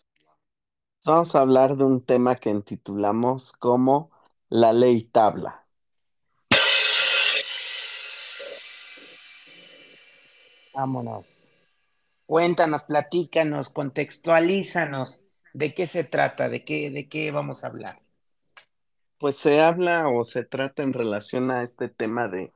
Vamos 1.06 1.34
a 1.34 1.40
hablar 1.40 1.78
de 1.78 1.86
un 1.86 2.04
tema 2.04 2.36
que 2.36 2.50
intitulamos 2.50 3.54
como 3.54 4.12
la 4.50 4.74
ley 4.74 5.04
tabla. 5.04 5.66
Vámonos. 10.74 11.50
Cuéntanos, 12.26 12.84
platícanos, 12.84 13.70
contextualízanos 13.70 15.26
de 15.54 15.74
qué 15.74 15.88
se 15.88 16.04
trata, 16.04 16.50
de 16.50 16.66
qué, 16.66 16.92
de 16.92 17.08
qué 17.08 17.32
vamos 17.32 17.64
a 17.64 17.68
hablar. 17.68 18.05
Pues 19.20 19.36
se 19.36 19.60
habla 19.62 20.08
o 20.08 20.24
se 20.24 20.46
trata 20.46 20.82
en 20.82 20.94
relación 20.94 21.52
a 21.52 21.64
este 21.64 21.90
tema 21.90 22.30
de 22.30 22.54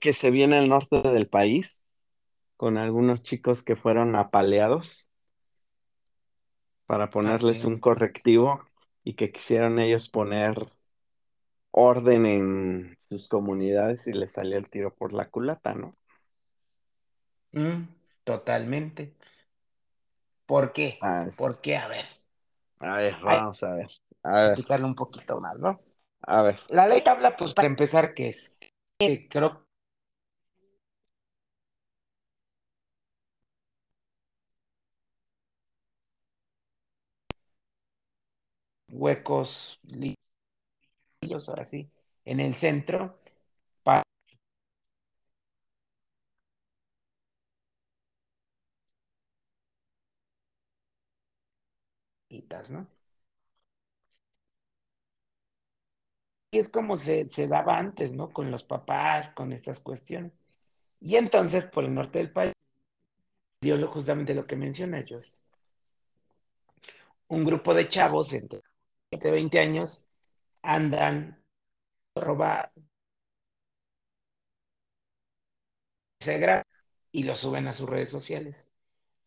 que 0.00 0.12
se 0.12 0.30
viene 0.30 0.58
al 0.58 0.68
norte 0.68 1.02
del 1.02 1.28
país 1.28 1.82
con 2.56 2.78
algunos 2.78 3.22
chicos 3.24 3.64
que 3.64 3.76
fueron 3.76 4.16
apaleados 4.16 5.10
para 6.86 7.10
Ah, 7.20 7.36
ponerles 7.36 7.64
sí. 7.64 7.64
un 7.64 7.78
correctivo 7.78 8.60
y 9.04 9.14
que 9.14 9.30
quisieron 9.32 9.78
ellos 9.78 10.08
poner 10.08 10.72
orden 11.70 12.26
en 12.26 12.98
sus 13.08 13.28
comunidades 13.28 14.08
y 14.08 14.12
les 14.12 14.32
salió 14.32 14.58
el 14.58 14.68
tiro 14.68 14.92
por 14.92 15.12
la 15.12 15.28
culata, 15.30 15.74
¿no? 15.74 15.96
Mm, 17.52 17.88
totalmente. 18.24 19.14
¿Por 20.46 20.72
qué? 20.72 20.98
Ah, 21.00 21.30
¿Por 21.36 21.60
qué? 21.60 21.76
A 21.76 21.86
ver, 21.88 22.04
a 22.80 22.96
ver, 22.96 23.16
vamos 23.20 23.62
a 23.62 23.74
ver, 23.74 23.88
a 24.26 24.32
que 24.34 24.40
ver, 24.42 24.50
explicarlo 24.50 24.86
un 24.86 24.94
poquito 24.94 25.40
más, 25.40 25.58
¿no? 25.58 25.80
a 26.22 26.42
ver. 26.42 26.60
La 26.68 26.86
ley 26.88 27.02
habla, 27.06 27.36
pues 27.36 27.54
para 27.54 27.68
empezar, 27.68 28.14
¿qué 28.14 28.28
es? 28.28 28.56
Que 28.98 29.28
creo 29.28 29.66
huecos 38.88 39.78
limpios, 39.84 40.16
ahora 41.48 41.64
sí, 41.64 41.90
en 42.24 42.40
el 42.40 42.54
centro, 42.54 43.18
palitas, 52.28 52.70
¿no? 52.70 52.86
Es 56.58 56.68
como 56.68 56.96
se, 56.96 57.28
se 57.30 57.48
daba 57.48 57.78
antes, 57.78 58.12
¿no? 58.12 58.30
Con 58.32 58.50
los 58.50 58.62
papás, 58.64 59.30
con 59.30 59.52
estas 59.52 59.80
cuestiones. 59.80 60.32
Y 61.00 61.16
entonces, 61.16 61.64
por 61.66 61.84
el 61.84 61.94
norte 61.94 62.18
del 62.20 62.32
país, 62.32 62.52
dio 63.60 63.86
justamente 63.88 64.34
lo 64.34 64.46
que 64.46 64.56
menciona 64.56 65.04
yo. 65.04 65.20
Un 67.28 67.44
grupo 67.44 67.72
de 67.74 67.88
chavos 67.88 68.32
entre 68.32 69.30
20 69.30 69.58
años 69.60 70.06
andan 70.62 71.42
robar, 72.16 72.72
se 76.20 76.38
graban 76.38 76.64
y 77.12 77.22
lo 77.24 77.34
suben 77.34 77.68
a 77.68 77.72
sus 77.72 77.88
redes 77.88 78.10
sociales. 78.10 78.70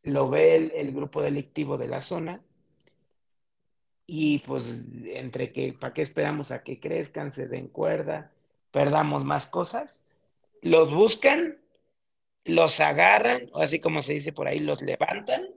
Lo 0.04 0.30
ve 0.30 0.56
el, 0.58 0.72
el 0.74 0.94
grupo 0.94 1.22
delictivo 1.22 1.78
de 1.78 1.88
la 1.88 2.02
zona 2.02 2.44
y 4.12 4.39
pues 4.39 4.82
entre 5.06 5.52
que, 5.54 5.74
¿para 5.74 5.93
qué 5.93 6.02
esperamos 6.02 6.52
a 6.52 6.63
que 6.63 6.80
crezcan, 6.80 7.32
se 7.32 7.48
den 7.48 7.67
cuerda, 7.67 8.32
perdamos 8.72 9.24
más 9.26 9.48
cosas? 9.48 9.93
Los 10.62 10.93
buscan, 10.93 11.60
los 12.45 12.80
agarran, 12.82 13.50
o 13.54 13.62
así 13.62 13.80
como 13.82 14.02
se 14.04 14.13
dice 14.15 14.34
por 14.34 14.48
ahí, 14.48 14.60
los 14.60 14.82
levantan, 14.84 15.48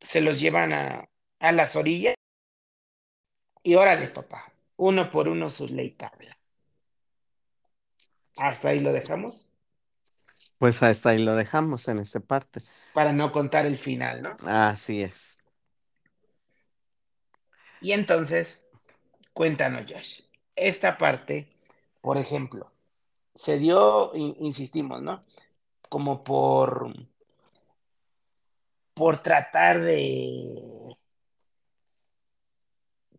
se 0.00 0.20
los 0.20 0.38
llevan 0.40 0.72
a, 0.72 1.08
a 1.40 1.52
las 1.52 1.76
orillas 1.76 2.14
y 3.64 3.74
órale, 3.74 4.06
papá, 4.08 4.52
uno 4.76 5.10
por 5.10 5.28
uno 5.28 5.50
su 5.50 5.66
ley 5.66 5.90
tabla. 5.90 6.38
Hasta 8.36 8.68
ahí 8.68 8.80
lo 8.80 8.92
dejamos 8.92 9.48
Pues 10.58 10.82
hasta 10.82 11.10
ahí 11.10 11.22
lo 11.24 11.34
dejamos 11.34 11.88
en 11.88 11.98
esta 11.98 12.20
parte. 12.20 12.62
para 12.92 13.12
no 13.12 13.32
contar 13.32 13.66
el 13.66 13.76
final, 13.78 14.22
¿no? 14.22 14.36
Así 14.44 15.02
es. 15.02 15.38
Y 17.82 17.92
entonces, 17.92 18.64
cuéntanos, 19.34 19.84
Josh, 19.90 20.22
esta 20.56 20.98
parte, 20.98 21.48
por 22.02 22.18
ejemplo, 22.18 22.72
se 23.34 23.58
dio, 23.58 24.14
in- 24.16 24.36
insistimos, 24.40 25.02
¿no? 25.02 25.24
Como 25.90 26.24
por, 26.24 26.92
por 28.94 29.22
tratar 29.22 29.80
de, 29.82 30.62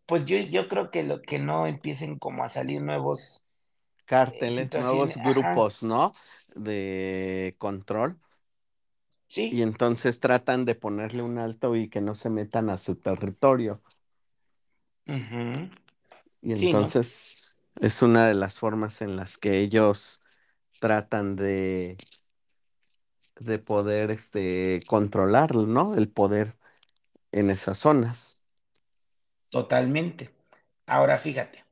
pues 0.05 0.25
yo, 0.25 0.37
yo 0.37 0.67
creo 0.67 0.91
que 0.91 1.03
lo 1.03 1.21
que 1.21 1.39
no 1.39 1.67
empiecen 1.67 2.17
como 2.19 2.43
a 2.43 2.49
salir 2.49 2.81
nuevos 2.81 3.43
eh, 4.25 4.51
Cárteles, 4.51 4.75
nuevos 4.77 5.13
situaciones, 5.13 5.19
ajá, 5.23 5.63
grupos, 5.63 5.81
¿no? 5.83 6.13
De 6.55 7.55
control. 7.57 8.19
Y 9.49 9.61
sí, 9.61 9.61
entonces 9.61 10.19
tratan 10.19 10.65
de 10.65 10.75
ponerle 10.75 11.21
un 11.23 11.37
alto 11.37 11.75
y 11.75 11.89
que 11.89 12.01
no 12.01 12.15
se 12.15 12.29
metan 12.29 12.69
a 12.69 12.77
su 12.77 12.95
territorio. 12.97 13.81
Y 16.41 16.51
sí, 16.57 16.73
¿no? 16.73 16.79
entonces 16.79 17.37
es 17.81 18.01
una 18.01 18.27
de 18.27 18.33
las 18.33 18.59
formas 18.59 19.01
en 19.01 19.15
las 19.15 19.37
que 19.37 19.59
ellos 19.59 20.21
tratan 20.79 21.35
de, 21.35 21.97
de 23.39 23.59
poder 23.59 24.11
este, 24.11 24.83
controlarlo, 24.87 25.65
¿no? 25.65 25.95
El 25.95 26.09
poder 26.09 26.55
en 27.31 27.49
esas 27.49 27.77
zonas. 27.79 28.39
Totalmente. 29.49 30.31
Ahora 30.85 31.17
fíjate, 31.17 31.63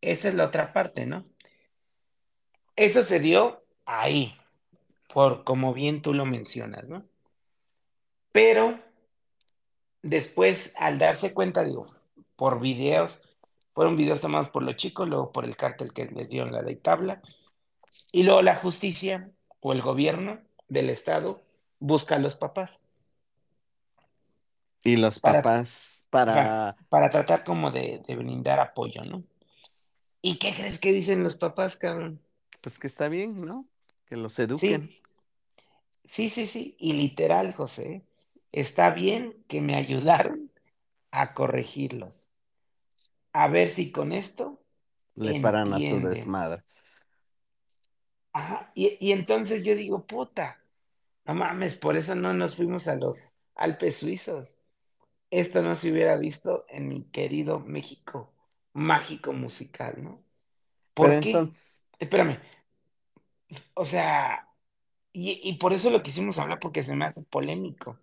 esa 0.00 0.28
es 0.28 0.34
la 0.34 0.46
otra 0.46 0.72
parte, 0.72 1.06
¿no? 1.06 1.24
Eso 2.76 3.02
se 3.02 3.18
dio 3.18 3.64
ahí, 3.84 4.36
por 5.12 5.44
como 5.44 5.74
bien 5.74 6.02
tú 6.02 6.14
lo 6.14 6.26
mencionas, 6.26 6.88
¿no? 6.88 7.04
Pero 8.32 8.78
después, 10.02 10.72
al 10.76 10.98
darse 10.98 11.34
cuenta, 11.34 11.64
digo, 11.64 11.86
por 12.36 12.60
videos, 12.60 13.20
fueron 13.74 13.96
videos 13.96 14.20
tomados 14.20 14.50
por 14.50 14.62
los 14.62 14.76
chicos, 14.76 15.08
luego 15.08 15.32
por 15.32 15.44
el 15.44 15.56
cártel 15.56 15.92
que 15.92 16.06
les 16.06 16.28
dieron 16.28 16.52
la 16.52 16.62
de 16.62 16.76
tabla, 16.76 17.22
y 18.12 18.22
luego 18.24 18.42
la 18.42 18.56
justicia 18.56 19.30
o 19.60 19.72
el 19.72 19.82
gobierno 19.82 20.40
del 20.68 20.90
estado 20.90 21.42
busca 21.80 22.16
a 22.16 22.18
los 22.18 22.36
papás 22.36 22.80
Y 24.84 24.96
los 24.96 25.18
para, 25.18 25.42
papás 25.42 26.06
para, 26.10 26.76
para 26.88 27.10
tratar 27.10 27.44
como 27.44 27.70
de, 27.70 28.02
de 28.06 28.16
brindar 28.16 28.60
apoyo, 28.60 29.04
¿no? 29.04 29.24
¿Y 30.22 30.38
qué 30.38 30.52
crees 30.54 30.80
que 30.80 30.92
dicen 30.92 31.22
los 31.22 31.36
papás, 31.36 31.76
cabrón? 31.76 32.20
pues 32.60 32.78
que 32.78 32.86
está 32.86 33.08
bien, 33.08 33.44
¿no? 33.44 33.68
Que 34.06 34.16
los 34.16 34.38
eduquen. 34.38 34.90
Sí, 34.90 35.02
sí, 36.04 36.30
sí, 36.30 36.46
sí, 36.46 36.76
y 36.78 36.92
literal, 36.94 37.52
José, 37.54 38.06
está 38.52 38.90
bien 38.90 39.44
que 39.48 39.60
me 39.60 39.76
ayudaron 39.76 40.50
a 41.14 41.32
corregirlos. 41.34 42.30
A 43.34 43.48
ver 43.48 43.68
si 43.68 43.92
con 43.92 44.12
esto 44.12 44.62
le 45.16 45.34
paran 45.34 45.74
a 45.74 45.80
su 45.80 46.00
desmadre. 46.00 46.62
Ajá, 48.32 48.72
y, 48.74 48.96
y 49.00 49.12
entonces 49.12 49.64
yo 49.64 49.74
digo, 49.76 50.06
puta, 50.06 50.60
no 51.26 51.34
mames, 51.34 51.76
por 51.76 51.96
eso 51.96 52.14
no 52.14 52.32
nos 52.34 52.56
fuimos 52.56 52.88
a 52.88 52.96
los 52.96 53.34
Alpes 53.56 53.96
suizos. 53.98 54.58
Esto 55.30 55.62
no 55.62 55.76
se 55.76 55.92
hubiera 55.92 56.16
visto 56.18 56.66
en 56.68 56.88
mi 56.88 57.04
querido 57.04 57.60
México 57.60 58.32
mágico 58.74 59.32
musical, 59.34 59.96
¿no? 60.04 60.24
Pero 60.98 61.14
¿Por 61.14 61.20
qué? 61.20 61.48
entonces, 61.48 61.82
Espérame, 61.98 62.38
o 63.74 63.84
sea, 63.84 64.48
y, 65.12 65.40
y 65.44 65.54
por 65.58 65.74
eso 65.74 65.90
lo 65.90 66.02
quisimos 66.04 66.38
hablar 66.40 66.60
porque 66.60 66.84
se 66.84 66.96
me 66.96 67.06
hace 67.06 67.24
polémico. 67.24 67.98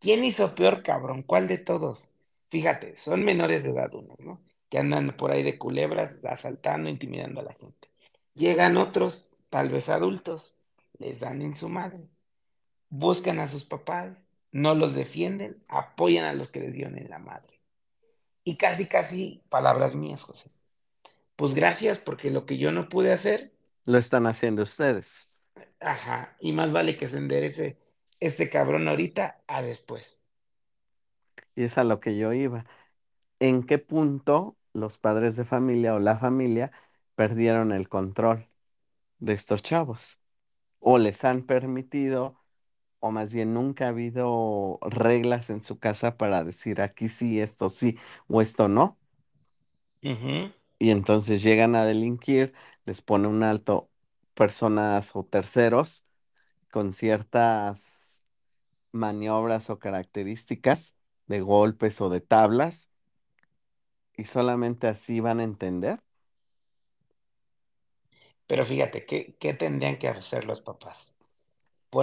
¿Quién 0.00 0.24
hizo 0.24 0.54
peor, 0.56 0.82
cabrón? 0.84 1.24
¿Cuál 1.24 1.48
de 1.48 1.58
todos? 1.58 2.11
Fíjate, 2.52 2.96
son 2.96 3.24
menores 3.24 3.64
de 3.64 3.70
edad 3.70 3.94
unos, 3.94 4.20
¿no? 4.20 4.42
Que 4.68 4.76
andan 4.76 5.16
por 5.16 5.30
ahí 5.30 5.42
de 5.42 5.56
culebras, 5.56 6.22
asaltando, 6.22 6.90
intimidando 6.90 7.40
a 7.40 7.44
la 7.44 7.54
gente. 7.54 7.88
Llegan 8.34 8.76
otros, 8.76 9.32
tal 9.48 9.70
vez 9.70 9.88
adultos, 9.88 10.54
les 10.98 11.18
dan 11.18 11.40
en 11.40 11.54
su 11.54 11.70
madre, 11.70 12.10
buscan 12.90 13.38
a 13.40 13.48
sus 13.48 13.64
papás, 13.64 14.28
no 14.50 14.74
los 14.74 14.94
defienden, 14.94 15.64
apoyan 15.66 16.26
a 16.26 16.34
los 16.34 16.50
que 16.50 16.60
les 16.60 16.74
dieron 16.74 16.98
en 16.98 17.08
la 17.08 17.18
madre. 17.18 17.58
Y 18.44 18.58
casi, 18.58 18.84
casi, 18.84 19.42
palabras 19.48 19.94
mías, 19.94 20.22
José. 20.22 20.50
Pues 21.36 21.54
gracias 21.54 21.96
porque 21.96 22.28
lo 22.28 22.44
que 22.44 22.58
yo 22.58 22.70
no 22.70 22.86
pude 22.90 23.14
hacer, 23.14 23.54
lo 23.86 23.96
están 23.96 24.26
haciendo 24.26 24.62
ustedes. 24.62 25.30
ajá, 25.80 26.36
y 26.38 26.52
más 26.52 26.70
vale 26.70 26.98
que 26.98 27.08
se 27.08 27.16
enderece 27.16 27.78
este 28.20 28.50
cabrón 28.50 28.88
ahorita 28.88 29.42
a 29.46 29.62
después. 29.62 30.18
Y 31.54 31.64
es 31.64 31.78
a 31.78 31.84
lo 31.84 32.00
que 32.00 32.16
yo 32.16 32.32
iba. 32.32 32.64
¿En 33.40 33.64
qué 33.64 33.78
punto 33.78 34.58
los 34.72 34.98
padres 34.98 35.36
de 35.36 35.44
familia 35.44 35.94
o 35.94 36.00
la 36.00 36.18
familia 36.18 36.72
perdieron 37.16 37.72
el 37.72 37.88
control 37.88 38.48
de 39.20 39.34
estos 39.34 39.62
chavos? 39.62 40.20
¿O 40.80 40.98
les 40.98 41.24
han 41.24 41.44
permitido, 41.46 42.38
o 43.00 43.10
más 43.12 43.34
bien 43.34 43.54
nunca 43.54 43.86
ha 43.86 43.88
habido 43.90 44.78
reglas 44.82 45.50
en 45.50 45.62
su 45.64 45.78
casa 45.80 46.16
para 46.18 46.44
decir 46.44 46.80
aquí 46.82 47.08
sí, 47.10 47.40
esto 47.40 47.70
sí 47.70 47.98
o 48.28 48.42
esto 48.42 48.68
no? 48.68 48.98
Y 50.78 50.90
entonces 50.90 51.42
llegan 51.42 51.74
a 51.76 51.84
delinquir, 51.84 52.54
les 52.84 53.02
pone 53.02 53.28
un 53.28 53.42
alto 53.42 53.90
personas 54.34 55.14
o 55.16 55.24
terceros 55.24 56.06
con 56.70 56.94
ciertas 56.94 58.22
maniobras 58.92 59.70
o 59.70 59.78
características 59.80 60.96
de 61.26 61.40
golpes 61.40 62.00
o 62.00 62.08
de 62.10 62.20
tablas 62.20 62.90
y 64.16 64.24
solamente 64.24 64.86
así 64.88 65.20
van 65.20 65.40
a 65.40 65.44
entender. 65.44 66.00
Pero 68.46 68.64
fíjate, 68.64 69.04
¿qué, 69.06 69.36
qué 69.40 69.54
tendrían 69.54 69.98
que 69.98 70.08
hacer 70.08 70.44
los 70.44 70.60
papás? 70.62 71.14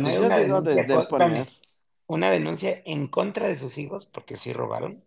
Pues 0.01 0.15
Poner 0.15 0.19
yo 0.19 0.27
una 0.27 0.37
denuncia, 0.39 0.87
poner, 1.07 1.49
una 2.07 2.31
denuncia 2.31 2.81
en 2.85 3.07
contra 3.07 3.47
de 3.47 3.55
sus 3.57 3.77
hijos, 3.77 4.05
porque 4.05 4.37
sí 4.37 4.53
robaron, 4.53 5.03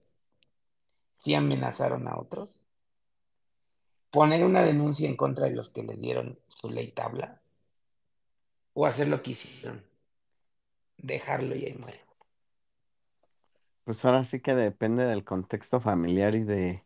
sí 1.17 1.35
amenazaron 1.35 2.07
a 2.07 2.19
otros. 2.19 2.67
Poner 4.13 4.45
una 4.45 4.63
denuncia 4.63 5.09
en 5.09 5.17
contra 5.17 5.47
de 5.47 5.57
los 5.57 5.69
que 5.69 5.83
le 5.83 5.97
dieron 5.97 6.39
su 6.47 6.71
ley 6.71 6.93
tabla, 6.93 7.41
o 8.75 8.85
hacer 8.87 9.09
lo 9.09 9.23
que 9.23 9.31
hicieron, 9.31 9.83
dejarlo 10.97 11.55
y 11.55 11.67
ahí 11.67 11.75
muere. 11.75 12.01
Pues 13.85 14.05
ahora 14.05 14.25
sí 14.25 14.41
que 14.41 14.55
depende 14.55 15.05
del 15.05 15.25
contexto 15.25 15.81
familiar 15.81 16.35
y 16.35 16.45
de, 16.45 16.85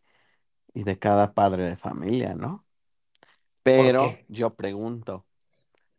y 0.74 0.84
de 0.84 0.98
cada 0.98 1.34
padre 1.34 1.68
de 1.68 1.76
familia, 1.78 2.34
¿no? 2.34 2.66
¿Por 3.72 3.94
Pero 3.94 3.96
qué? 3.96 4.26
yo 4.28 4.54
pregunto, 4.56 5.26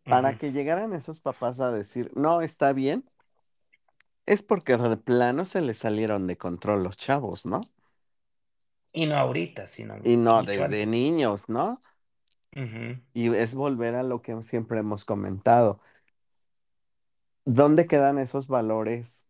para 0.08 0.38
que 0.38 0.52
llegaran 0.54 0.94
esos 0.94 1.20
papás 1.22 1.60
a 1.62 1.72
decir, 1.72 2.12
no, 2.16 2.42
está 2.42 2.74
bien, 2.74 3.10
es 4.28 4.44
porque 4.44 4.78
de 4.78 4.96
plano 4.98 5.44
se 5.46 5.60
les 5.62 5.78
salieron 5.80 6.28
de 6.28 6.38
control 6.38 6.84
los 6.84 6.98
chavos, 6.98 7.48
¿no? 7.48 7.62
Y 8.92 9.06
no 9.08 9.16
ahorita, 9.16 9.66
sino 9.70 9.96
Y 10.02 10.18
no 10.18 10.42
mucho 10.42 10.44
desde 10.44 10.66
antes. 10.66 10.88
niños, 10.88 11.48
¿no? 11.50 11.82
Ujú. 12.56 13.00
Y 13.14 13.34
es 13.36 13.54
volver 13.56 13.96
a 13.96 14.04
lo 14.04 14.22
que 14.22 14.42
siempre 14.44 14.80
hemos 14.80 15.04
comentado. 15.06 15.82
¿Dónde 17.46 17.88
quedan 17.88 18.18
esos 18.20 18.48
valores 18.48 19.28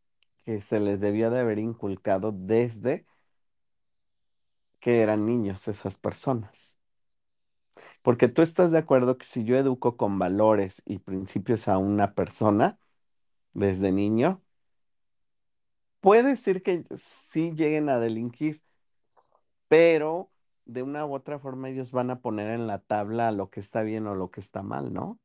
que 0.47 0.61
se 0.61 0.79
les 0.79 1.01
debió 1.01 1.29
de 1.29 1.41
haber 1.41 1.59
inculcado 1.59 2.31
desde 2.31 3.05
que 4.79 5.01
eran 5.01 5.25
niños 5.25 5.67
esas 5.67 5.97
personas? 5.97 6.79
Porque 8.01 8.27
tú 8.27 8.41
estás 8.41 8.71
de 8.71 8.77
acuerdo 8.79 9.17
que 9.17 9.25
si 9.25 9.43
yo 9.43 9.57
educo 9.57 9.97
con 9.97 10.19
valores 10.19 10.81
y 10.85 10.99
principios 10.99 11.67
a 11.67 11.77
una 11.77 12.13
persona 12.13 12.79
desde 13.53 13.91
niño, 13.91 14.43
puede 15.99 16.23
decir 16.23 16.63
que 16.63 16.83
sí 16.97 17.51
lleguen 17.55 17.89
a 17.89 17.99
delinquir, 17.99 18.61
pero 19.67 20.31
de 20.65 20.83
una 20.83 21.05
u 21.05 21.13
otra 21.13 21.39
forma 21.39 21.69
ellos 21.69 21.91
van 21.91 22.09
a 22.11 22.19
poner 22.21 22.51
en 22.51 22.67
la 22.67 22.79
tabla 22.79 23.31
lo 23.31 23.49
que 23.49 23.59
está 23.59 23.83
bien 23.83 24.07
o 24.07 24.15
lo 24.15 24.31
que 24.31 24.39
está 24.41 24.63
mal, 24.63 24.93
¿no? 24.93 25.19